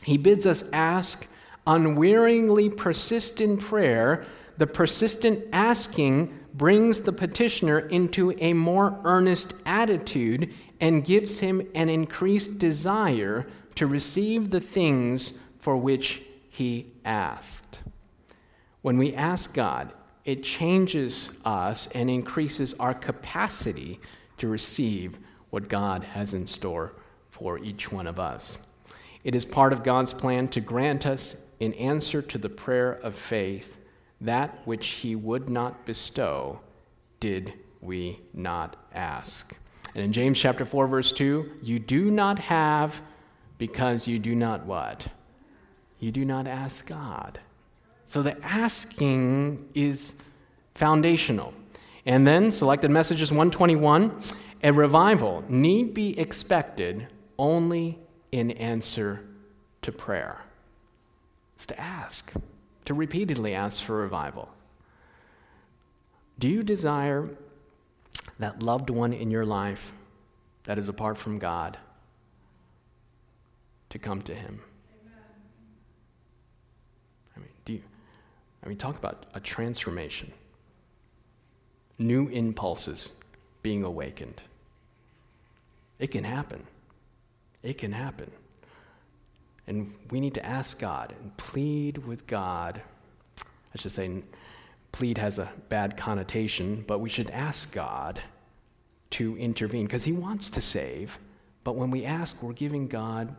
He 0.04 0.18
bids 0.18 0.46
us 0.46 0.70
ask 0.72 1.28
unwearyingly 1.68 2.76
persist 2.76 3.42
in 3.42 3.58
prayer, 3.58 4.26
the 4.58 4.68
persistent 4.68 5.46
asking 5.54 6.38
brings 6.54 7.02
the 7.02 7.14
petitioner 7.14 7.80
into 7.80 8.36
a 8.40 8.54
more 8.54 9.00
earnest 9.04 9.54
attitude 9.66 10.54
and 10.82 11.06
gives 11.06 11.40
him 11.40 11.66
an 11.76 11.90
increased 11.90 12.60
desire 12.60 13.48
to 13.76 13.88
receive 13.88 14.50
the 14.50 14.60
things 14.60 15.40
for 15.60 15.78
which 15.78 16.24
he 16.50 16.88
asked. 17.06 17.80
When 18.82 18.98
we 18.98 19.14
ask 19.14 19.54
God, 19.54 19.94
it 20.26 20.44
changes 20.44 21.32
us 21.46 21.88
and 21.96 22.10
increases 22.10 22.74
our 22.76 22.94
capacity 22.94 24.00
to 24.38 24.48
receive 24.48 25.18
what 25.50 25.70
God 25.70 26.04
has 26.04 26.34
in 26.34 26.46
store 26.46 26.94
for 27.30 27.58
each 27.60 27.92
one 27.92 28.08
of 28.08 28.20
us. 28.20 28.58
It 29.24 29.36
is 29.36 29.46
part 29.46 29.74
of 29.74 29.84
God's 29.84 30.14
plan 30.14 30.48
to 30.50 30.62
grant 30.62 31.06
us 31.06 31.36
in 31.60 31.74
answer 31.74 32.22
to 32.22 32.38
the 32.38 32.50
prayer 32.50 32.94
of 33.04 33.16
faith, 33.16 33.78
that 34.22 34.60
which 34.66 34.88
he 34.88 35.16
would 35.16 35.50
not 35.50 35.86
bestow, 35.86 36.60
did 37.20 37.54
we 37.82 38.20
not 38.34 38.76
ask. 38.94 39.54
And 39.96 40.04
in 40.04 40.14
James 40.14 40.40
chapter 40.40 40.66
4 40.66 40.88
verse 40.88 41.12
2, 41.12 41.60
you 41.62 41.80
do 41.80 42.12
not 42.12 42.40
have 42.40 43.02
because 43.58 44.08
you 44.08 44.20
do 44.20 44.36
not 44.36 44.66
what? 44.66 45.08
You 46.00 46.12
do 46.12 46.24
not 46.24 46.48
ask 46.48 46.86
God. 46.86 47.40
So 48.06 48.22
the 48.22 48.42
asking 48.44 49.70
is 49.74 50.14
foundational. 50.76 51.54
And 52.06 52.26
then 52.26 52.52
selected 52.52 52.90
messages 52.90 53.32
121, 53.32 54.22
a 54.64 54.72
revival 54.72 55.44
need 55.50 55.94
be 55.94 56.18
expected 56.18 57.08
only 57.38 58.00
in 58.32 58.52
answer 58.52 59.26
to 59.82 59.92
prayer 59.92 60.40
is 61.60 61.66
to 61.68 61.80
ask, 61.80 62.32
to 62.86 62.94
repeatedly 62.94 63.54
ask 63.54 63.82
for 63.84 63.96
revival. 63.96 64.50
Do 66.40 66.48
you 66.48 66.64
desire 66.64 67.30
that 68.40 68.64
loved 68.64 68.90
one 68.90 69.14
in 69.14 69.30
your 69.30 69.46
life 69.46 69.92
that 70.64 70.78
is 70.78 70.88
apart 70.88 71.18
from 71.18 71.40
God 71.40 71.78
to 73.90 74.00
come 74.00 74.22
to 74.22 74.34
Him? 74.34 74.62
Amen. 75.02 75.24
I 77.36 77.40
mean, 77.40 77.50
do 77.66 77.74
you, 77.74 77.82
I 78.64 78.70
mean, 78.70 78.78
talk 78.78 78.98
about 78.98 79.26
a 79.34 79.40
transformation, 79.40 80.32
new 81.98 82.28
impulses 82.30 83.12
being 83.62 83.84
awakened. 83.84 84.42
It 86.00 86.08
can 86.08 86.24
happen. 86.24 86.66
It 87.62 87.78
can 87.78 87.92
happen. 87.92 88.32
And 89.70 89.94
we 90.12 90.20
need 90.20 90.34
to 90.34 90.46
ask 90.46 90.80
God 90.80 91.14
and 91.22 91.36
plead 91.38 92.00
with 92.00 92.28
God. 92.28 92.82
I 93.38 93.78
should 93.78 93.92
say, 93.92 94.24
plead 94.92 95.18
has 95.18 95.40
a 95.40 95.50
bad 95.70 95.96
connotation, 95.96 96.84
but 96.88 97.00
we 97.00 97.10
should 97.10 97.30
ask 97.30 97.72
God 97.72 98.20
to 99.12 99.38
intervene 99.38 99.86
because 99.86 100.04
He 100.04 100.12
wants 100.12 100.50
to 100.52 100.62
save. 100.62 101.18
But 101.64 101.76
when 101.76 101.92
we 101.92 102.04
ask, 102.04 102.42
we're 102.42 102.54
giving 102.54 102.88
God 102.88 103.36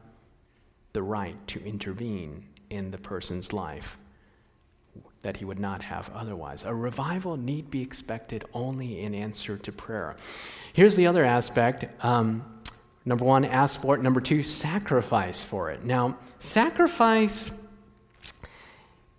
the 0.92 1.02
right 1.02 1.36
to 1.48 1.64
intervene 1.64 2.46
in 2.70 2.90
the 2.90 2.98
person's 2.98 3.52
life 3.52 3.98
that 5.22 5.36
he 5.36 5.44
would 5.44 5.58
not 5.58 5.82
have 5.82 6.10
otherwise. 6.14 6.64
A 6.64 6.74
revival 6.74 7.36
need 7.36 7.70
be 7.70 7.82
expected 7.82 8.44
only 8.54 9.00
in 9.00 9.14
answer 9.14 9.58
to 9.58 9.72
prayer. 9.72 10.16
Here's 10.72 10.96
the 10.96 11.06
other 11.06 11.24
aspect. 11.24 11.84
Um, 12.04 12.59
Number 13.04 13.24
one, 13.24 13.44
ask 13.44 13.80
for 13.80 13.94
it. 13.94 14.02
Number 14.02 14.20
two, 14.20 14.42
sacrifice 14.42 15.42
for 15.42 15.70
it. 15.70 15.84
Now, 15.84 16.18
sacrifice 16.38 17.50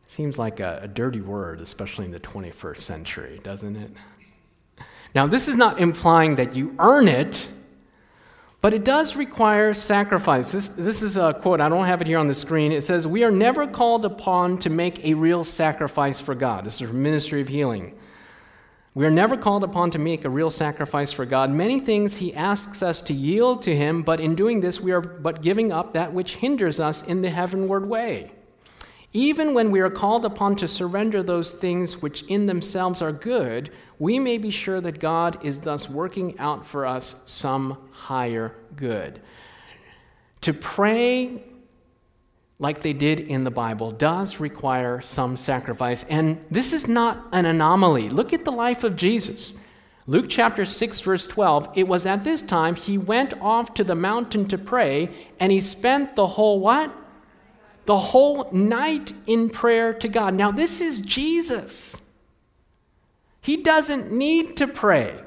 seems 0.08 0.38
like 0.38 0.60
a, 0.60 0.82
a, 0.84 0.88
dirty 0.88 1.22
word, 1.22 1.62
especially 1.62 2.06
in 2.06 2.12
the 2.12 2.20
21st 2.20 2.78
century, 2.78 3.40
doesn't 3.44 3.78
it? 3.78 3.92
Now, 5.16 5.26
this 5.26 5.48
is 5.48 5.56
not 5.56 5.80
implying 5.80 6.36
that 6.36 6.54
you 6.54 6.76
earn 6.80 7.08
it, 7.08 7.48
but 8.60 8.74
it 8.74 8.84
does 8.84 9.16
require 9.16 9.74
sacrifice. 9.74 10.52
This, 10.52 10.68
this 10.68 11.02
is 11.02 11.18
a 11.18 11.34
quote, 11.34 11.62
I 11.62 11.70
don't 11.70 11.86
have 11.86 12.02
it 12.02 12.08
here 12.08 12.20
on 12.20 12.28
the 12.28 12.34
screen. 12.34 12.72
It 12.72 12.84
says, 12.84 13.08
We 13.08 13.24
are 13.24 13.32
never 13.32 13.66
called 13.66 14.06
upon 14.06 14.58
to 14.60 14.70
make 14.70 15.04
a 15.04 15.14
real 15.16 15.44
sacrifice 15.44 16.20
for 16.20 16.36
God. 16.36 16.66
This 16.66 16.82
is 16.82 16.90
from 16.90 17.02
Ministry 17.02 17.42
of 17.42 17.48
Healing. 17.48 17.98
We 18.94 19.06
are 19.06 19.12
never 19.12 19.38
called 19.38 19.64
upon 19.64 19.92
to 19.92 20.00
make 20.00 20.26
a 20.26 20.30
real 20.30 20.50
sacrifice 20.50 21.14
for 21.14 21.26
God. 21.26 21.50
Many 21.50 21.80
things 21.80 22.18
He 22.18 22.34
asks 22.34 22.84
us 22.84 23.02
to 23.04 23.14
yield 23.14 23.62
to 23.64 23.76
Him, 23.76 24.02
but 24.02 24.20
in 24.20 24.36
doing 24.36 24.60
this, 24.60 24.82
we 24.82 24.92
are 24.92 25.00
but 25.00 25.42
giving 25.42 25.72
up 25.72 25.94
that 25.94 26.14
which 26.14 26.36
hinders 26.36 26.80
us 26.80 27.02
in 27.04 27.22
the 27.22 27.30
heavenward 27.30 27.88
way. 27.88 28.32
Even 29.14 29.54
when 29.54 29.72
we 29.72 29.80
are 29.80 29.90
called 29.90 30.26
upon 30.26 30.58
to 30.58 30.68
surrender 30.68 31.24
those 31.24 31.54
things 31.54 32.02
which 32.02 32.24
in 32.24 32.46
themselves 32.46 33.02
are 33.02 33.14
good, 33.14 33.72
we 33.98 34.20
may 34.20 34.38
be 34.38 34.52
sure 34.52 34.82
that 34.82 35.00
God 35.00 35.44
is 35.46 35.60
thus 35.60 35.90
working 35.90 36.38
out 36.40 36.66
for 36.66 36.86
us 36.86 37.16
some 37.26 37.78
higher 37.92 38.56
good. 38.76 39.22
To 40.42 40.54
pray 40.54 41.44
like 42.62 42.84
they 42.84 42.94
did 42.94 43.20
in 43.20 43.44
the 43.44 43.52
Bible, 43.52 43.90
does 43.90 44.40
require 44.40 45.02
some 45.02 45.36
sacrifice. 45.36 46.06
And 46.08 46.40
this 46.52 46.74
is 46.74 46.88
not 46.88 47.28
an 47.32 47.46
anomaly. 47.46 48.10
Look 48.10 48.34
at 48.34 48.46
the 48.46 48.52
life 48.52 48.84
of 48.84 48.96
Jesus. 48.96 49.54
Luke 50.06 50.28
chapter 50.30 50.64
6, 50.64 51.00
verse 51.00 51.26
12. 51.26 51.70
It 51.76 51.88
was 51.88 52.06
at 52.06 52.24
this 52.24 52.44
time 52.44 52.76
he 52.76 53.00
went 53.00 53.34
off 53.42 53.74
to 53.74 53.84
the 53.84 53.96
mountain 53.96 54.48
to 54.48 54.60
pray, 54.60 55.10
and 55.40 55.52
he 55.52 55.60
spent 55.60 56.16
the 56.16 56.28
whole 56.28 56.60
what? 56.60 56.94
The 57.88 57.98
whole 57.98 58.48
night 58.52 59.12
in 59.26 59.50
prayer 59.50 59.92
to 59.96 60.08
God. 60.08 60.36
Now, 60.36 60.52
this 60.52 60.82
is 60.82 61.02
Jesus. 61.02 61.96
He 63.42 63.58
doesn't 63.58 64.12
need 64.12 64.56
to 64.58 64.68
pray. 64.68 65.20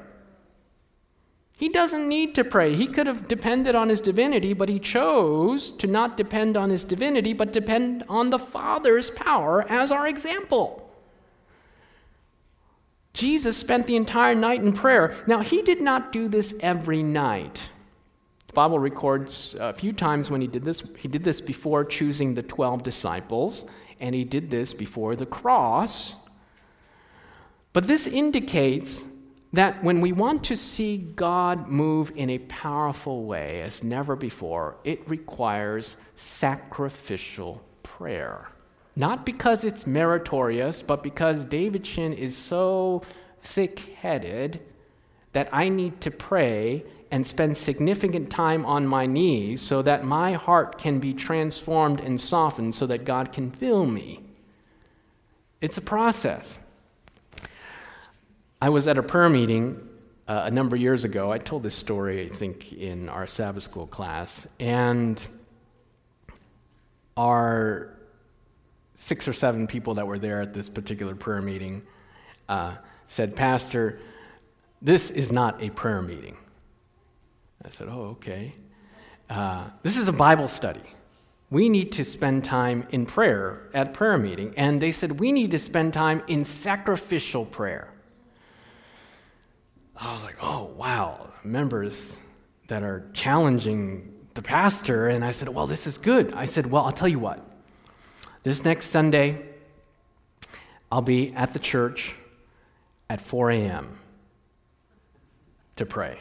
He 1.57 1.69
doesn't 1.69 2.09
need 2.09 2.35
to 2.35 2.43
pray. 2.43 2.75
He 2.75 2.85
could 2.85 3.07
have 3.07 3.29
depended 3.29 3.75
on 3.75 3.87
his 3.87 4.01
divinity, 4.01 4.53
but 4.53 4.67
he 4.67 4.77
chose 4.77 5.71
to 5.71 5.87
not 5.87 6.17
depend 6.17 6.57
on 6.57 6.69
his 6.69 6.83
divinity, 6.83 7.31
but 7.31 7.53
depend 7.53 8.03
on 8.09 8.29
the 8.29 8.39
Father's 8.39 9.09
power 9.09 9.65
as 9.69 9.89
our 9.89 10.05
example. 10.05 10.81
Jesus 13.13 13.55
spent 13.55 13.87
the 13.87 13.95
entire 13.95 14.35
night 14.35 14.61
in 14.61 14.73
prayer. 14.73 15.15
Now, 15.27 15.39
he 15.39 15.61
did 15.61 15.79
not 15.79 16.11
do 16.11 16.27
this 16.27 16.53
every 16.59 17.01
night. 17.01 17.69
The 18.47 18.53
Bible 18.53 18.77
records 18.77 19.55
a 19.57 19.71
few 19.71 19.93
times 19.93 20.29
when 20.29 20.41
he 20.41 20.47
did 20.47 20.63
this. 20.63 20.83
He 20.97 21.07
did 21.07 21.23
this 21.23 21.39
before 21.39 21.85
choosing 21.85 22.35
the 22.35 22.43
12 22.43 22.83
disciples, 22.83 23.63
and 24.01 24.13
he 24.13 24.25
did 24.25 24.51
this 24.51 24.73
before 24.73 25.15
the 25.15 25.25
cross. 25.25 26.15
But 27.71 27.87
this 27.87 28.07
indicates 28.07 29.05
that 29.55 29.81
when 29.83 30.01
we 30.01 30.11
want 30.11 30.43
to 30.43 30.57
see 30.57 30.97
God 30.97 31.69
move 31.69 32.11
in 32.15 32.29
a 32.29 32.39
powerful 32.39 33.23
way 33.23 33.61
as 33.61 33.83
never 33.83 34.15
before, 34.15 34.75
it 34.83 35.07
requires 35.09 35.95
sacrificial 36.15 37.63
prayer. 37.83 38.49
Not 38.97 39.25
because 39.25 39.63
it's 39.63 39.87
meritorious, 39.87 40.81
but 40.81 41.03
because 41.03 41.45
David 41.45 41.85
Shin 41.85 42.13
is 42.13 42.35
so 42.35 43.03
thick 43.41 43.79
headed 44.01 44.59
that 45.31 45.49
I 45.51 45.69
need 45.69 46.01
to 46.01 46.11
pray 46.11 46.83
and 47.11 47.25
spend 47.25 47.55
significant 47.55 48.29
time 48.29 48.65
on 48.65 48.85
my 48.85 49.05
knees 49.05 49.61
so 49.61 49.81
that 49.81 50.03
my 50.03 50.33
heart 50.33 50.77
can 50.77 50.99
be 50.99 51.13
transformed 51.13 52.01
and 52.01 52.19
softened 52.19 52.75
so 52.75 52.87
that 52.87 53.05
God 53.05 53.31
can 53.31 53.51
fill 53.51 53.85
me. 53.85 54.21
It's 55.61 55.77
a 55.77 55.81
process. 55.81 56.59
I 58.65 58.69
was 58.69 58.87
at 58.87 58.97
a 58.97 59.03
prayer 59.03 59.29
meeting 59.29 59.79
uh, 60.27 60.45
a 60.45 60.49
number 60.49 60.75
of 60.75 60.81
years 60.81 61.03
ago. 61.03 61.31
I 61.31 61.37
told 61.37 61.61
this 61.61 61.75
story, 61.75 62.25
I 62.25 62.29
think, 62.29 62.73
in 62.73 63.09
our 63.09 63.27
Sabbath 63.27 63.61
school 63.61 63.85
class. 63.85 64.47
And 64.59 65.21
our 67.15 67.91
six 68.95 69.27
or 69.27 69.33
seven 69.33 69.67
people 69.67 69.93
that 69.93 70.07
were 70.07 70.17
there 70.17 70.41
at 70.41 70.55
this 70.55 70.67
particular 70.67 71.13
prayer 71.13 71.43
meeting 71.43 71.83
uh, 72.49 72.77
said, 73.07 73.35
Pastor, 73.35 73.99
this 74.81 75.11
is 75.11 75.31
not 75.31 75.61
a 75.61 75.69
prayer 75.69 76.01
meeting. 76.01 76.35
I 77.63 77.69
said, 77.69 77.87
Oh, 77.87 78.17
okay. 78.17 78.55
Uh, 79.29 79.65
this 79.83 79.95
is 79.95 80.07
a 80.07 80.13
Bible 80.13 80.47
study. 80.47 80.81
We 81.51 81.69
need 81.69 81.91
to 81.91 82.03
spend 82.03 82.43
time 82.43 82.87
in 82.89 83.05
prayer 83.05 83.69
at 83.75 83.93
prayer 83.93 84.17
meeting. 84.17 84.55
And 84.57 84.81
they 84.81 84.91
said, 84.91 85.19
We 85.19 85.31
need 85.31 85.51
to 85.51 85.59
spend 85.59 85.93
time 85.93 86.23
in 86.25 86.43
sacrificial 86.43 87.45
prayer. 87.45 87.91
I 89.97 90.13
was 90.13 90.23
like, 90.23 90.37
oh, 90.41 90.65
wow, 90.75 91.29
members 91.43 92.17
that 92.67 92.83
are 92.83 93.05
challenging 93.13 94.13
the 94.33 94.41
pastor. 94.41 95.07
And 95.07 95.23
I 95.23 95.31
said, 95.31 95.49
well, 95.49 95.67
this 95.67 95.87
is 95.87 95.97
good. 95.97 96.33
I 96.33 96.45
said, 96.45 96.69
well, 96.69 96.83
I'll 96.83 96.91
tell 96.91 97.07
you 97.07 97.19
what. 97.19 97.45
This 98.43 98.63
next 98.63 98.87
Sunday, 98.87 99.41
I'll 100.91 101.01
be 101.01 101.33
at 101.33 101.53
the 101.53 101.59
church 101.59 102.15
at 103.09 103.21
4 103.21 103.51
a.m. 103.51 103.99
to 105.77 105.85
pray 105.85 106.19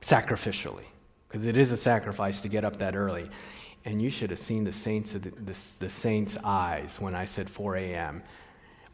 sacrificially, 0.00 0.84
because 1.28 1.46
it 1.46 1.56
is 1.56 1.70
a 1.70 1.76
sacrifice 1.76 2.40
to 2.40 2.48
get 2.48 2.64
up 2.64 2.78
that 2.78 2.96
early. 2.96 3.30
And 3.84 4.00
you 4.00 4.10
should 4.10 4.30
have 4.30 4.38
seen 4.38 4.64
the 4.64 4.72
saints 4.72 5.12
the, 5.12 5.18
the, 5.18 5.56
the 5.78 5.88
saints' 5.88 6.36
eyes 6.42 6.96
when 7.00 7.14
I 7.14 7.24
said 7.24 7.50
4 7.50 7.76
a.m. 7.76 8.22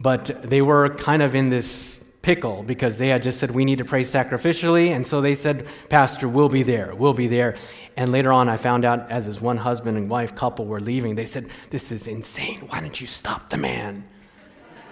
But 0.01 0.43
they 0.43 0.63
were 0.63 0.91
kind 0.91 1.23
of 1.23 1.35
in 1.35 1.49
this 1.49 2.05
pickle 2.29 2.63
because 2.63 2.99
they 2.99 3.09
had 3.09 3.23
just 3.23 3.41
said, 3.41 3.51
We 3.51 3.65
need 3.65 3.79
to 3.79 3.87
pray 3.87 4.05
sacrificially. 4.05 4.91
And 4.91 5.07
so 5.07 5.23
they 5.23 5.35
said, 5.35 5.67
Pastor, 5.89 6.29
we'll 6.29 6.51
be 6.51 6.63
there. 6.63 6.95
We'll 6.95 7.15
be 7.15 7.27
there. 7.27 7.57
And 7.97 8.13
later 8.13 8.31
on, 8.31 8.51
I 8.51 8.59
found 8.59 8.85
out 8.85 9.11
as 9.11 9.25
his 9.25 9.41
one 9.41 9.57
husband 9.57 9.97
and 9.97 10.11
wife 10.11 10.35
couple 10.35 10.67
were 10.67 10.79
leaving, 10.79 11.15
they 11.15 11.25
said, 11.25 11.49
This 11.71 11.91
is 11.91 12.07
insane. 12.07 12.61
Why 12.69 12.83
don't 12.83 13.01
you 13.01 13.07
stop 13.07 13.49
the 13.49 13.57
man? 13.57 14.05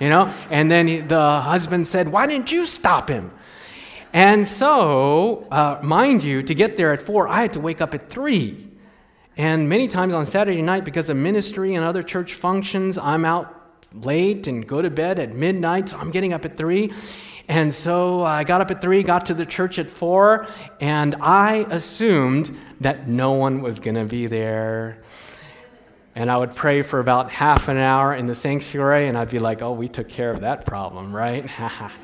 You 0.00 0.08
know? 0.08 0.32
And 0.48 0.70
then 0.70 1.08
the 1.08 1.40
husband 1.42 1.86
said, 1.86 2.08
Why 2.08 2.26
didn't 2.26 2.50
you 2.50 2.64
stop 2.64 3.10
him? 3.10 3.30
And 4.14 4.48
so, 4.48 5.46
uh, 5.50 5.78
mind 5.82 6.24
you, 6.24 6.42
to 6.42 6.54
get 6.54 6.78
there 6.78 6.94
at 6.94 7.02
four, 7.02 7.28
I 7.28 7.42
had 7.42 7.52
to 7.52 7.60
wake 7.60 7.82
up 7.82 7.92
at 7.92 8.08
three. 8.08 8.66
And 9.36 9.68
many 9.68 9.88
times 9.88 10.14
on 10.14 10.24
Saturday 10.24 10.62
night, 10.62 10.86
because 10.86 11.10
of 11.10 11.18
ministry 11.18 11.74
and 11.74 11.84
other 11.84 12.02
church 12.02 12.32
functions, 12.32 12.96
I'm 12.96 13.26
out 13.26 13.55
late 13.94 14.46
and 14.46 14.66
go 14.66 14.82
to 14.82 14.90
bed 14.90 15.18
at 15.18 15.34
midnight, 15.34 15.90
so 15.90 15.98
I'm 15.98 16.10
getting 16.10 16.32
up 16.32 16.44
at 16.44 16.56
3. 16.56 16.92
And 17.48 17.72
so 17.72 18.24
I 18.24 18.42
got 18.42 18.60
up 18.60 18.70
at 18.70 18.80
3, 18.80 19.02
got 19.04 19.26
to 19.26 19.34
the 19.34 19.46
church 19.46 19.78
at 19.78 19.88
4, 19.88 20.48
and 20.80 21.14
I 21.20 21.66
assumed 21.70 22.58
that 22.80 23.08
no 23.08 23.32
one 23.32 23.62
was 23.62 23.78
going 23.78 23.94
to 23.94 24.04
be 24.04 24.26
there. 24.26 25.02
And 26.16 26.30
I 26.30 26.36
would 26.38 26.54
pray 26.54 26.82
for 26.82 26.98
about 26.98 27.30
half 27.30 27.68
an 27.68 27.76
hour 27.76 28.14
in 28.14 28.26
the 28.26 28.34
sanctuary, 28.34 29.06
and 29.06 29.16
I'd 29.16 29.28
be 29.28 29.38
like, 29.38 29.62
oh, 29.62 29.72
we 29.72 29.86
took 29.86 30.08
care 30.08 30.32
of 30.32 30.40
that 30.40 30.66
problem, 30.66 31.14
right? 31.14 31.48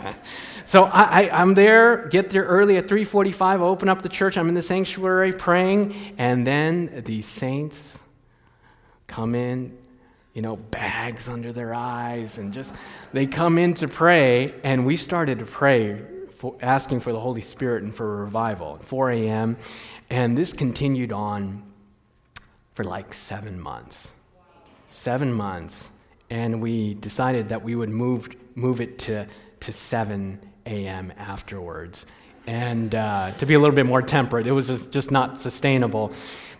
so 0.64 0.84
I, 0.84 1.28
I'm 1.32 1.54
there, 1.54 2.06
get 2.08 2.30
there 2.30 2.44
early 2.44 2.76
at 2.76 2.86
3.45, 2.86 3.60
open 3.60 3.88
up 3.88 4.02
the 4.02 4.08
church, 4.08 4.36
I'm 4.38 4.48
in 4.48 4.54
the 4.54 4.62
sanctuary 4.62 5.32
praying, 5.32 6.14
and 6.18 6.46
then 6.46 7.02
the 7.04 7.22
saints 7.22 7.98
come 9.08 9.34
in 9.34 9.76
you 10.34 10.40
know, 10.40 10.56
bags 10.56 11.28
under 11.28 11.52
their 11.52 11.74
eyes, 11.74 12.38
and 12.38 12.52
just 12.52 12.74
they 13.12 13.26
come 13.26 13.58
in 13.58 13.74
to 13.74 13.88
pray, 13.88 14.54
and 14.64 14.86
we 14.86 14.96
started 14.96 15.40
to 15.40 15.44
pray, 15.44 16.00
for, 16.38 16.56
asking 16.62 17.00
for 17.00 17.12
the 17.12 17.20
Holy 17.20 17.42
Spirit 17.42 17.82
and 17.82 17.94
for 17.94 18.24
revival 18.24 18.76
at 18.76 18.84
4 18.84 19.10
a.m., 19.10 19.56
and 20.08 20.36
this 20.36 20.52
continued 20.52 21.12
on 21.12 21.62
for 22.74 22.84
like 22.84 23.12
seven 23.12 23.60
months. 23.60 24.08
Seven 24.88 25.32
months, 25.32 25.90
and 26.30 26.62
we 26.62 26.94
decided 26.94 27.50
that 27.50 27.62
we 27.62 27.74
would 27.74 27.90
move, 27.90 28.28
move 28.54 28.80
it 28.80 28.98
to, 29.00 29.26
to 29.60 29.72
7 29.72 30.40
a.m. 30.64 31.12
afterwards. 31.18 32.06
And 32.46 32.94
uh, 32.94 33.32
to 33.38 33.46
be 33.46 33.54
a 33.54 33.58
little 33.58 33.76
bit 33.76 33.86
more 33.86 34.02
temperate, 34.02 34.46
it 34.46 34.52
was 34.52 34.86
just 34.86 35.10
not 35.10 35.40
sustainable. 35.40 36.12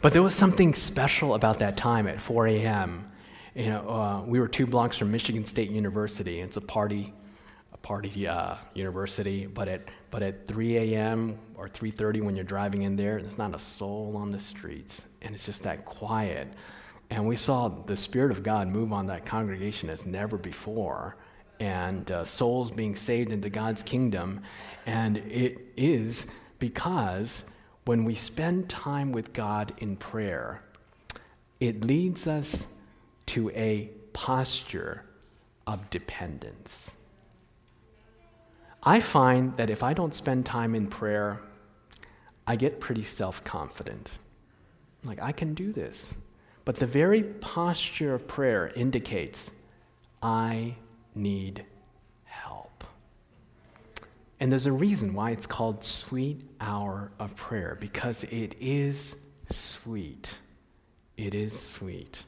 But 0.03 0.13
there 0.13 0.23
was 0.23 0.35
something 0.35 0.75
special 0.75 1.35
about 1.35 1.61
that 1.61 1.77
time 1.77 2.07
at 2.07 2.21
4 2.21 2.49
a.m 2.49 3.12
you 3.55 3.67
know, 3.67 3.89
uh, 3.89 4.23
we 4.23 4.41
were 4.41 4.49
two 4.49 4.67
blocks 4.67 4.97
from 4.97 5.11
Michigan 5.11 5.45
State 5.45 5.71
University. 5.71 6.41
It's 6.41 6.57
a 6.57 6.61
party, 6.61 7.13
a 7.73 7.77
party 7.77 8.27
uh, 8.27 8.57
university. 8.75 9.47
But 9.47 9.69
at 9.69 9.83
but 10.11 10.23
at 10.23 10.47
3 10.47 10.95
a.m. 10.95 11.39
or 11.57 11.69
3:30 11.69 12.23
when 12.23 12.35
you're 12.35 12.45
driving 12.45 12.83
in 12.83 12.97
there, 12.97 13.21
there's 13.21 13.39
not 13.39 13.55
a 13.55 13.59
soul 13.59 14.15
on 14.17 14.31
the 14.31 14.41
streets, 14.41 15.03
and 15.21 15.35
it's 15.35 15.45
just 15.45 15.63
that 15.65 15.85
quiet. 15.85 16.49
And 17.11 17.27
we 17.27 17.37
saw 17.37 17.69
the 17.69 17.97
Spirit 17.97 18.31
of 18.31 18.43
God 18.43 18.69
move 18.69 18.91
on 18.93 19.07
that 19.09 19.27
congregation 19.27 19.91
as 19.91 20.07
never 20.07 20.39
before, 20.39 21.17
and 21.61 22.11
uh, 22.11 22.25
souls 22.25 22.71
being 22.71 22.97
saved 22.97 23.33
into 23.33 23.51
God's 23.51 23.83
kingdom. 23.83 24.41
And 24.87 25.19
it 25.19 25.59
is 25.77 26.27
because 26.59 27.45
when 27.85 28.05
we 28.05 28.15
spend 28.15 28.71
time 28.71 29.13
with 29.13 29.35
God 29.35 29.75
in 29.79 29.97
prayer, 29.97 30.63
it 31.61 31.85
leads 31.85 32.27
us 32.27 32.67
to 33.27 33.51
a 33.51 33.91
posture 34.13 35.05
of 35.67 35.89
dependence. 35.91 36.91
I 38.83 39.01
find 39.01 39.57
that 39.57 39.71
if 39.71 39.83
I 39.83 39.93
don't 39.93 40.15
spend 40.15 40.45
time 40.45 40.75
in 40.75 40.89
prayer, 40.89 41.41
I 42.47 42.57
get 42.57 42.81
pretty 42.81 43.05
self 43.05 43.45
confident. 43.45 44.11
Like, 45.05 45.23
I 45.23 45.33
can 45.33 45.55
do 45.55 45.73
this. 45.73 46.13
But 46.65 46.77
the 46.77 46.87
very 46.87 47.23
posture 47.23 48.15
of 48.15 48.27
prayer 48.27 48.73
indicates 48.75 49.51
I 50.23 50.77
need 51.15 51.65
help. 52.25 52.85
And 54.39 54.51
there's 54.51 54.67
a 54.67 54.73
reason 54.73 55.15
why 55.15 55.31
it's 55.31 55.47
called 55.47 55.83
sweet 55.83 56.41
hour 56.61 57.11
of 57.19 57.35
prayer, 57.37 57.77
because 57.81 58.25
it 58.25 58.55
is 58.61 59.17
sweet. 59.51 60.39
It 61.17 61.35
is 61.35 61.59
sweet. 61.59 62.25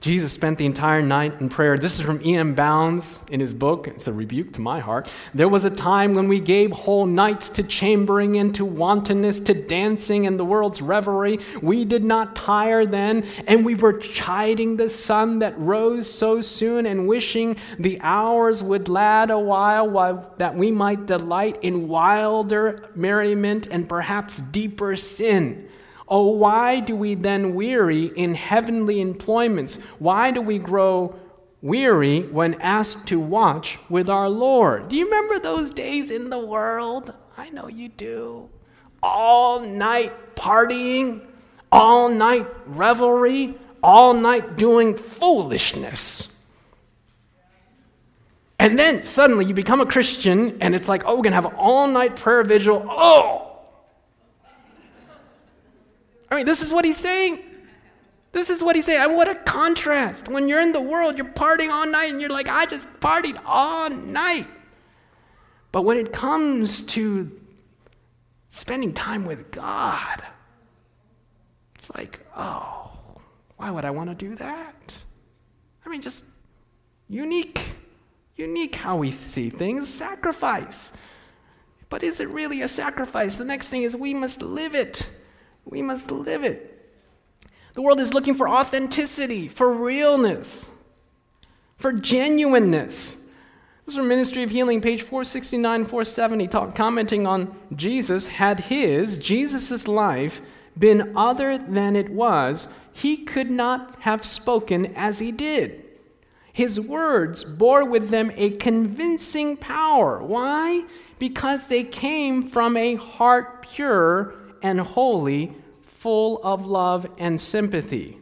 Jesus 0.00 0.32
spent 0.32 0.58
the 0.58 0.66
entire 0.66 1.02
night 1.02 1.40
in 1.40 1.48
prayer. 1.48 1.76
This 1.76 1.98
is 1.98 2.06
from 2.06 2.24
E.M. 2.24 2.54
Bounds 2.54 3.18
in 3.30 3.40
his 3.40 3.52
book. 3.52 3.88
It's 3.88 4.06
a 4.06 4.12
rebuke 4.12 4.52
to 4.52 4.60
my 4.60 4.78
heart. 4.78 5.10
There 5.34 5.48
was 5.48 5.64
a 5.64 5.70
time 5.70 6.14
when 6.14 6.28
we 6.28 6.38
gave 6.38 6.70
whole 6.70 7.04
nights 7.04 7.48
to 7.50 7.64
chambering 7.64 8.36
and 8.36 8.54
to 8.54 8.64
wantonness, 8.64 9.40
to 9.40 9.54
dancing 9.54 10.28
and 10.28 10.38
the 10.38 10.44
world's 10.44 10.80
revelry. 10.80 11.40
We 11.62 11.84
did 11.84 12.04
not 12.04 12.36
tire 12.36 12.86
then, 12.86 13.26
and 13.48 13.64
we 13.64 13.74
were 13.74 13.98
chiding 13.98 14.76
the 14.76 14.88
sun 14.88 15.40
that 15.40 15.58
rose 15.58 16.08
so 16.08 16.40
soon 16.40 16.86
and 16.86 17.08
wishing 17.08 17.56
the 17.80 18.00
hours 18.00 18.62
would 18.62 18.88
lad 18.88 19.32
a 19.32 19.38
while, 19.38 19.90
while 19.90 20.32
that 20.38 20.54
we 20.54 20.70
might 20.70 21.06
delight 21.06 21.58
in 21.62 21.88
wilder 21.88 22.88
merriment 22.94 23.66
and 23.66 23.88
perhaps 23.88 24.38
deeper 24.38 24.94
sin. 24.94 25.68
Oh, 26.10 26.30
why 26.30 26.80
do 26.80 26.96
we 26.96 27.14
then 27.14 27.54
weary 27.54 28.06
in 28.06 28.34
heavenly 28.34 29.00
employments? 29.00 29.76
Why 29.98 30.30
do 30.30 30.40
we 30.40 30.58
grow 30.58 31.14
weary 31.60 32.22
when 32.22 32.54
asked 32.60 33.06
to 33.08 33.20
watch 33.20 33.78
with 33.88 34.08
our 34.08 34.28
Lord? 34.28 34.88
Do 34.88 34.96
you 34.96 35.04
remember 35.04 35.38
those 35.38 35.74
days 35.74 36.10
in 36.10 36.30
the 36.30 36.38
world? 36.38 37.12
I 37.36 37.50
know 37.50 37.68
you 37.68 37.88
do. 37.88 38.48
all 39.02 39.60
night 39.60 40.34
partying, 40.36 41.24
all 41.70 42.08
night 42.08 42.46
revelry, 42.66 43.54
all 43.82 44.14
night 44.14 44.56
doing 44.56 44.96
foolishness. 44.96 46.28
And 48.58 48.78
then 48.78 49.04
suddenly 49.04 49.44
you 49.44 49.54
become 49.54 49.80
a 49.80 49.86
Christian 49.86 50.58
and 50.60 50.74
it's 50.74 50.88
like, 50.88 51.04
oh, 51.04 51.16
we're 51.16 51.22
going 51.22 51.30
to 51.32 51.36
have 51.36 51.44
an 51.46 51.54
all 51.54 51.86
night 51.86 52.16
prayer 52.16 52.42
vigil. 52.42 52.84
Oh! 52.88 53.47
I 56.30 56.36
mean, 56.36 56.46
this 56.46 56.62
is 56.62 56.72
what 56.72 56.84
he's 56.84 56.96
saying. 56.96 57.42
This 58.32 58.50
is 58.50 58.62
what 58.62 58.76
he's 58.76 58.84
saying. 58.84 59.02
And 59.02 59.16
what 59.16 59.28
a 59.28 59.34
contrast. 59.34 60.28
When 60.28 60.48
you're 60.48 60.60
in 60.60 60.72
the 60.72 60.80
world, 60.80 61.16
you're 61.16 61.26
partying 61.26 61.70
all 61.70 61.86
night 61.86 62.10
and 62.10 62.20
you're 62.20 62.30
like, 62.30 62.48
I 62.48 62.66
just 62.66 62.88
partied 63.00 63.40
all 63.46 63.88
night. 63.90 64.46
But 65.72 65.82
when 65.82 65.96
it 65.96 66.12
comes 66.12 66.82
to 66.82 67.30
spending 68.50 68.92
time 68.92 69.24
with 69.24 69.50
God, 69.50 70.22
it's 71.78 71.90
like, 71.94 72.20
oh, 72.36 72.90
why 73.56 73.70
would 73.70 73.84
I 73.84 73.90
want 73.90 74.10
to 74.10 74.14
do 74.14 74.34
that? 74.36 74.96
I 75.84 75.88
mean, 75.88 76.02
just 76.02 76.24
unique, 77.08 77.60
unique 78.36 78.74
how 78.74 78.96
we 78.96 79.10
see 79.10 79.50
things, 79.50 79.88
sacrifice. 79.88 80.92
But 81.88 82.02
is 82.02 82.20
it 82.20 82.28
really 82.28 82.60
a 82.62 82.68
sacrifice? 82.68 83.36
The 83.36 83.44
next 83.44 83.68
thing 83.68 83.82
is 83.82 83.96
we 83.96 84.12
must 84.12 84.42
live 84.42 84.74
it. 84.74 85.10
We 85.68 85.82
must 85.82 86.10
live 86.10 86.44
it. 86.44 86.74
The 87.74 87.82
world 87.82 88.00
is 88.00 88.14
looking 88.14 88.34
for 88.34 88.48
authenticity, 88.48 89.48
for 89.48 89.72
realness, 89.72 90.70
for 91.76 91.92
genuineness. 91.92 93.12
This 93.84 93.94
is 93.94 93.96
from 93.96 94.08
Ministry 94.08 94.42
of 94.42 94.50
Healing, 94.50 94.80
page 94.80 95.02
469, 95.02 95.84
470, 95.84 96.48
talk, 96.48 96.74
commenting 96.74 97.26
on 97.26 97.54
Jesus. 97.76 98.26
Had 98.26 98.60
his, 98.60 99.18
Jesus' 99.18 99.86
life, 99.86 100.40
been 100.78 101.16
other 101.16 101.58
than 101.58 101.96
it 101.96 102.08
was, 102.08 102.68
he 102.92 103.18
could 103.18 103.50
not 103.50 103.96
have 104.00 104.24
spoken 104.24 104.94
as 104.96 105.18
he 105.18 105.30
did. 105.30 105.84
His 106.52 106.80
words 106.80 107.44
bore 107.44 107.84
with 107.84 108.08
them 108.08 108.32
a 108.34 108.50
convincing 108.50 109.56
power. 109.56 110.22
Why? 110.22 110.84
Because 111.18 111.66
they 111.66 111.84
came 111.84 112.48
from 112.48 112.76
a 112.76 112.96
heart 112.96 113.62
pure 113.62 114.34
and 114.62 114.80
holy, 114.80 115.52
full 115.82 116.42
of 116.42 116.66
love 116.66 117.06
and 117.18 117.40
sympathy. 117.40 118.18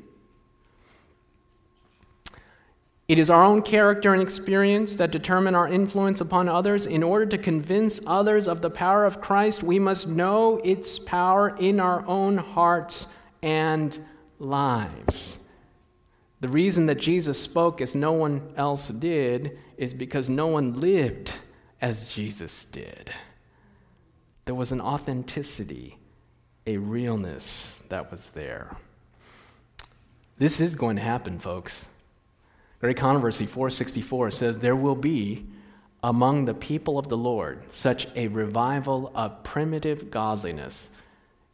It 3.08 3.20
is 3.20 3.30
our 3.30 3.44
own 3.44 3.62
character 3.62 4.12
and 4.12 4.20
experience 4.20 4.96
that 4.96 5.12
determine 5.12 5.54
our 5.54 5.68
influence 5.68 6.20
upon 6.20 6.48
others. 6.48 6.86
In 6.86 7.04
order 7.04 7.26
to 7.26 7.38
convince 7.38 8.00
others 8.04 8.48
of 8.48 8.62
the 8.62 8.70
power 8.70 9.04
of 9.04 9.20
Christ, 9.20 9.62
we 9.62 9.78
must 9.78 10.08
know 10.08 10.60
its 10.64 10.98
power 10.98 11.56
in 11.56 11.78
our 11.78 12.04
own 12.06 12.36
hearts 12.36 13.12
and 13.42 13.96
lives. 14.40 15.38
The 16.40 16.48
reason 16.48 16.86
that 16.86 16.98
Jesus 16.98 17.40
spoke 17.40 17.80
as 17.80 17.94
no 17.94 18.12
one 18.12 18.52
else 18.56 18.88
did 18.88 19.56
is 19.76 19.94
because 19.94 20.28
no 20.28 20.48
one 20.48 20.74
lived 20.74 21.32
as 21.80 22.12
Jesus 22.12 22.64
did. 22.66 23.12
There 24.46 24.54
was 24.54 24.72
an 24.72 24.80
authenticity, 24.80 25.96
a 26.66 26.76
realness 26.76 27.80
that 27.88 28.10
was 28.10 28.28
there. 28.30 28.76
This 30.38 30.60
is 30.60 30.74
going 30.74 30.96
to 30.96 31.02
happen, 31.02 31.38
folks. 31.38 31.86
Great 32.80 32.96
Controversy 32.96 33.46
464 33.46 34.30
says, 34.32 34.58
There 34.58 34.76
will 34.76 34.96
be 34.96 35.46
among 36.02 36.44
the 36.44 36.54
people 36.54 36.98
of 36.98 37.08
the 37.08 37.16
Lord 37.16 37.62
such 37.70 38.06
a 38.14 38.28
revival 38.28 39.10
of 39.14 39.42
primitive 39.42 40.10
godliness 40.10 40.88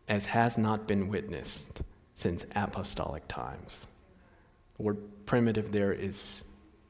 as 0.08 0.26
has 0.26 0.58
not 0.58 0.86
been 0.86 1.08
witnessed 1.08 1.82
since 2.14 2.44
apostolic 2.54 3.26
times. 3.28 3.86
The 4.76 4.82
word 4.82 4.98
primitive 5.26 5.72
there 5.72 5.92
is 5.92 6.42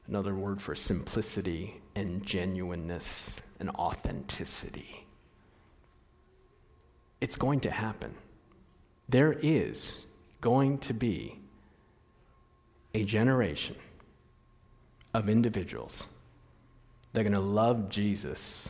another 0.07 0.33
word 0.33 0.61
for 0.61 0.75
simplicity 0.75 1.81
and 1.95 2.23
genuineness 2.23 3.29
and 3.59 3.69
authenticity. 3.71 5.02
It's 7.23 7.37
going 7.37 7.61
to 7.61 7.71
happen. 7.71 8.13
There 9.07 9.31
is 9.31 10.03
going 10.41 10.79
to 10.79 10.93
be 10.93 11.39
a 12.93 13.05
generation 13.05 13.77
of 15.13 15.29
individuals 15.29 16.09
that 17.13 17.21
are 17.21 17.23
going 17.23 17.31
to 17.31 17.39
love 17.39 17.87
Jesus 17.87 18.67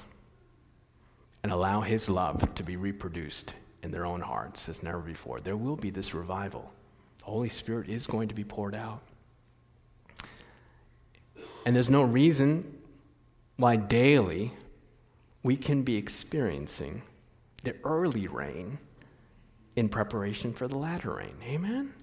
and 1.41 1.51
allow 1.51 1.81
his 1.81 2.07
love 2.07 2.53
to 2.53 2.61
be 2.61 2.75
reproduced 2.75 3.55
in 3.81 3.89
their 3.89 4.05
own 4.05 4.21
hearts 4.21 4.69
as 4.69 4.83
never 4.83 4.99
before. 4.99 5.39
There 5.39 5.57
will 5.57 5.75
be 5.75 5.89
this 5.89 6.13
revival. 6.13 6.71
The 7.17 7.25
Holy 7.25 7.49
Spirit 7.49 7.89
is 7.89 8.05
going 8.05 8.27
to 8.27 8.35
be 8.35 8.43
poured 8.43 8.75
out. 8.75 9.01
And 11.65 11.75
there's 11.75 11.89
no 11.89 12.03
reason 12.03 12.77
why 13.57 13.77
daily 13.77 14.53
we 15.41 15.57
can 15.57 15.81
be 15.81 15.95
experiencing 15.95 17.01
the 17.63 17.75
early 17.83 18.27
rain 18.27 18.77
in 19.75 19.89
preparation 19.89 20.53
for 20.53 20.67
the 20.67 20.77
latter 20.77 21.15
rain. 21.15 21.35
Amen? 21.43 21.93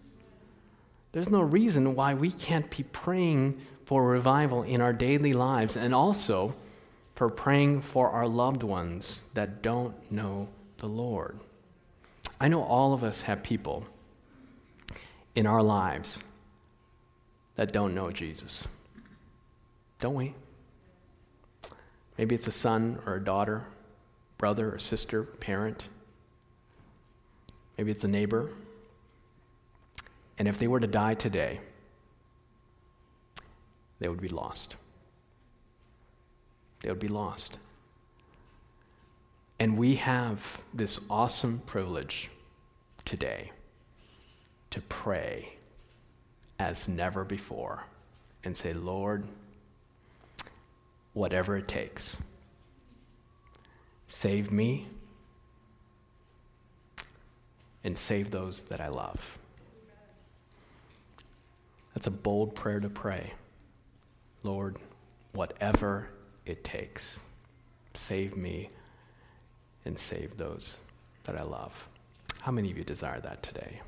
There's 1.12 1.31
no 1.31 1.42
reason 1.42 1.94
why 1.94 2.14
we 2.14 2.31
can't 2.31 2.70
be 2.75 2.85
praying 2.85 3.61
for 3.85 4.05
revival 4.07 4.62
in 4.62 4.81
our 4.81 4.92
daily 4.92 5.33
lives 5.33 5.77
and 5.77 5.94
also 5.94 6.55
for 7.14 7.29
praying 7.29 7.83
for 7.83 8.11
our 8.11 8.27
loved 8.27 8.62
ones 8.62 9.25
that 9.35 9.62
don't 9.62 9.94
know 10.11 10.49
the 10.79 10.87
Lord. 10.87 11.38
I 12.40 12.49
know 12.49 12.62
all 12.62 12.94
of 12.94 13.05
us 13.05 13.23
have 13.23 13.42
people 13.42 13.85
in 15.35 15.46
our 15.46 15.62
lives 15.62 16.23
that 17.57 17.73
don't 17.73 17.94
know 17.94 18.11
Jesus. 18.11 18.66
Don't 19.99 20.14
we? 20.14 20.35
Maybe 22.16 22.35
it's 22.35 22.46
a 22.46 22.53
son 22.53 23.01
or 23.05 23.16
a 23.16 23.25
daughter, 23.25 23.66
brother 24.40 24.74
or 24.74 24.79
sister, 24.79 25.22
parent. 25.22 25.90
Maybe 27.76 27.90
it's 27.90 28.05
a 28.05 28.09
neighbor. 28.09 28.48
And 30.38 30.48
if 30.48 30.59
they 30.59 30.66
were 30.66 30.81
to 30.81 30.87
die 30.87 31.12
today, 31.12 31.61
they 33.98 34.09
would 34.09 34.22
be 34.22 34.31
lost. 34.31 34.76
They 36.81 36.88
would 36.88 36.98
be 36.98 37.09
lost. 37.09 37.59
And 39.59 39.76
we 39.76 39.96
have 39.96 40.62
this 40.72 41.00
awesome 41.11 41.61
privilege 41.66 42.31
today 43.05 43.53
to 44.70 44.81
pray 44.81 45.53
as 46.59 46.88
never 46.88 47.26
before 47.26 47.85
and 48.42 48.57
say, 48.57 48.72
Lord, 48.72 49.24
whatever 51.12 51.59
it 51.59 51.68
takes, 51.68 52.16
save 54.11 54.51
me 54.51 54.88
and 57.85 57.96
save 57.96 58.31
those 58.31 58.64
that 58.64 58.81
I 58.81 58.88
love. 58.88 59.38
That's 61.94 62.09
a 62.09 62.11
bold 62.11 62.55
prayer 62.55 62.81
to 62.81 62.90
pray. 62.90 63.33
Lord, 64.42 64.77
whatever 65.33 66.09
it 66.44 66.64
takes, 66.64 67.20
save 67.94 68.37
me 68.37 68.70
and 69.85 69.96
save 69.96 70.37
those 70.37 70.81
that 71.25 71.37
I 71.37 71.42
love. 71.42 71.87
How 72.40 72.51
many 72.51 72.70
of 72.70 72.77
you 72.77 72.85
desire 72.85 73.20
that 73.20 73.42
today? 73.44 73.81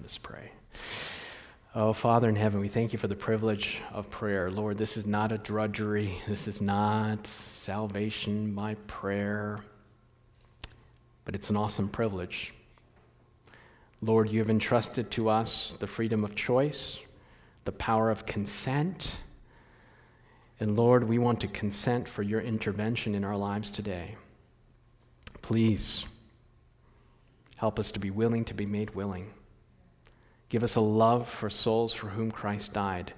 Let's 0.00 0.18
pray. 0.18 0.50
Oh, 1.72 1.92
Father 1.92 2.28
in 2.28 2.34
heaven, 2.34 2.58
we 2.58 2.66
thank 2.66 2.92
you 2.92 2.98
for 2.98 3.06
the 3.06 3.14
privilege 3.14 3.80
of 3.92 4.10
prayer. 4.10 4.50
Lord, 4.50 4.76
this 4.76 4.96
is 4.96 5.06
not 5.06 5.30
a 5.30 5.38
drudgery. 5.38 6.20
This 6.26 6.48
is 6.48 6.60
not 6.60 7.28
salvation 7.28 8.56
by 8.56 8.74
prayer, 8.88 9.60
but 11.24 11.36
it's 11.36 11.48
an 11.48 11.56
awesome 11.56 11.88
privilege. 11.88 12.52
Lord, 14.02 14.30
you 14.30 14.40
have 14.40 14.50
entrusted 14.50 15.12
to 15.12 15.28
us 15.28 15.76
the 15.78 15.86
freedom 15.86 16.24
of 16.24 16.34
choice, 16.34 16.98
the 17.64 17.70
power 17.70 18.10
of 18.10 18.26
consent. 18.26 19.18
And 20.58 20.76
Lord, 20.76 21.08
we 21.08 21.18
want 21.18 21.40
to 21.42 21.46
consent 21.46 22.08
for 22.08 22.24
your 22.24 22.40
intervention 22.40 23.14
in 23.14 23.22
our 23.22 23.36
lives 23.36 23.70
today. 23.70 24.16
Please 25.40 26.04
help 27.54 27.78
us 27.78 27.92
to 27.92 28.00
be 28.00 28.10
willing 28.10 28.44
to 28.46 28.54
be 28.54 28.66
made 28.66 28.96
willing. 28.96 29.30
Give 30.50 30.64
us 30.64 30.74
a 30.74 30.80
love 30.80 31.28
for 31.28 31.48
souls 31.48 31.94
for 31.94 32.08
whom 32.08 32.30
Christ 32.30 32.74
died. 32.74 33.14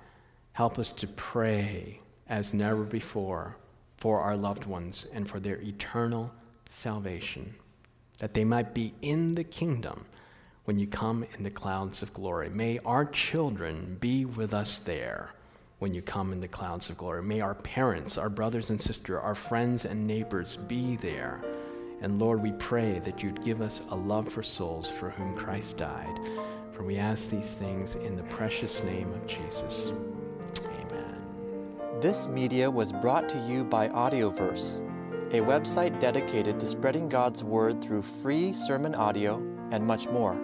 Help 0.53 0.79
us 0.79 0.93
to 0.93 1.09
pray 1.09 2.01
as 2.29 2.55
never 2.55 2.85
before 2.85 3.57
for 3.97 4.21
our 4.21 4.37
loved 4.37 4.67
ones 4.67 5.07
and 5.13 5.29
for 5.29 5.41
their 5.41 5.57
eternal 5.57 6.31
salvation, 6.69 7.55
that 8.19 8.35
they 8.35 8.45
might 8.45 8.75
be 8.75 8.95
in 9.01 9.35
the 9.35 9.45
kingdom 9.45 10.05
when 10.65 10.79
you 10.79 10.87
come 10.87 11.25
in 11.37 11.43
the 11.43 11.51
clouds 11.51 12.03
of 12.03 12.13
glory. 12.13 12.51
May 12.51 12.79
our 12.85 13.07
children 13.07 13.97
be 13.99 14.27
with 14.27 14.53
us 14.53 14.79
there 14.81 15.31
when 15.79 15.95
you 15.95 16.03
come 16.03 16.33
in 16.33 16.41
the 16.41 16.49
clouds 16.49 16.91
of 16.91 16.99
glory. 16.99 17.23
May 17.23 17.41
our 17.41 17.55
parents, 17.55 18.19
our 18.19 18.29
brothers 18.29 18.69
and 18.69 18.81
sisters, 18.81 19.21
our 19.23 19.35
friends 19.35 19.87
and 19.87 20.07
neighbors 20.07 20.57
be 20.57 20.97
there. 20.97 21.43
And 22.03 22.19
Lord, 22.19 22.43
we 22.43 22.53
pray 22.53 22.99
that 23.01 23.23
you'd 23.23 23.43
give 23.43 23.63
us 23.63 23.81
a 23.89 23.97
love 23.97 24.31
for 24.31 24.43
souls 24.43 24.91
for 24.91 25.11
whom 25.11 25.35
Christ 25.35 25.79
died. 25.79 26.21
For 26.73 26.83
we 26.83 26.97
ask 26.97 27.29
these 27.29 27.53
things 27.53 27.97
in 27.97 28.17
the 28.17 28.23
precious 28.25 28.83
name 28.83 29.13
of 29.13 29.27
Jesus. 29.27 29.93
Amen. 30.65 31.21
This 32.01 32.27
media 32.27 32.71
was 32.71 32.93
brought 32.93 33.29
to 33.29 33.39
you 33.47 33.65
by 33.65 33.89
Audioverse, 33.89 34.81
a 35.33 35.41
website 35.41 36.01
dedicated 36.01 36.59
to 36.61 36.67
spreading 36.67 37.09
God's 37.09 37.45
Word 37.45 37.83
through 37.83 38.03
free 38.03 38.53
sermon 38.53 38.95
audio 38.95 39.37
and 39.71 39.87
much 39.87 40.09
more. 40.09 40.37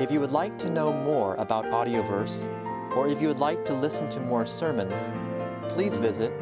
If 0.00 0.10
you 0.10 0.20
would 0.20 0.32
like 0.32 0.58
to 0.58 0.70
know 0.70 0.92
more 0.92 1.36
about 1.36 1.66
Audioverse, 1.66 2.48
or 2.96 3.08
if 3.08 3.20
you 3.20 3.28
would 3.28 3.38
like 3.38 3.64
to 3.66 3.74
listen 3.74 4.08
to 4.10 4.20
more 4.20 4.46
sermons, 4.46 5.12
please 5.74 5.94
visit 5.96 6.32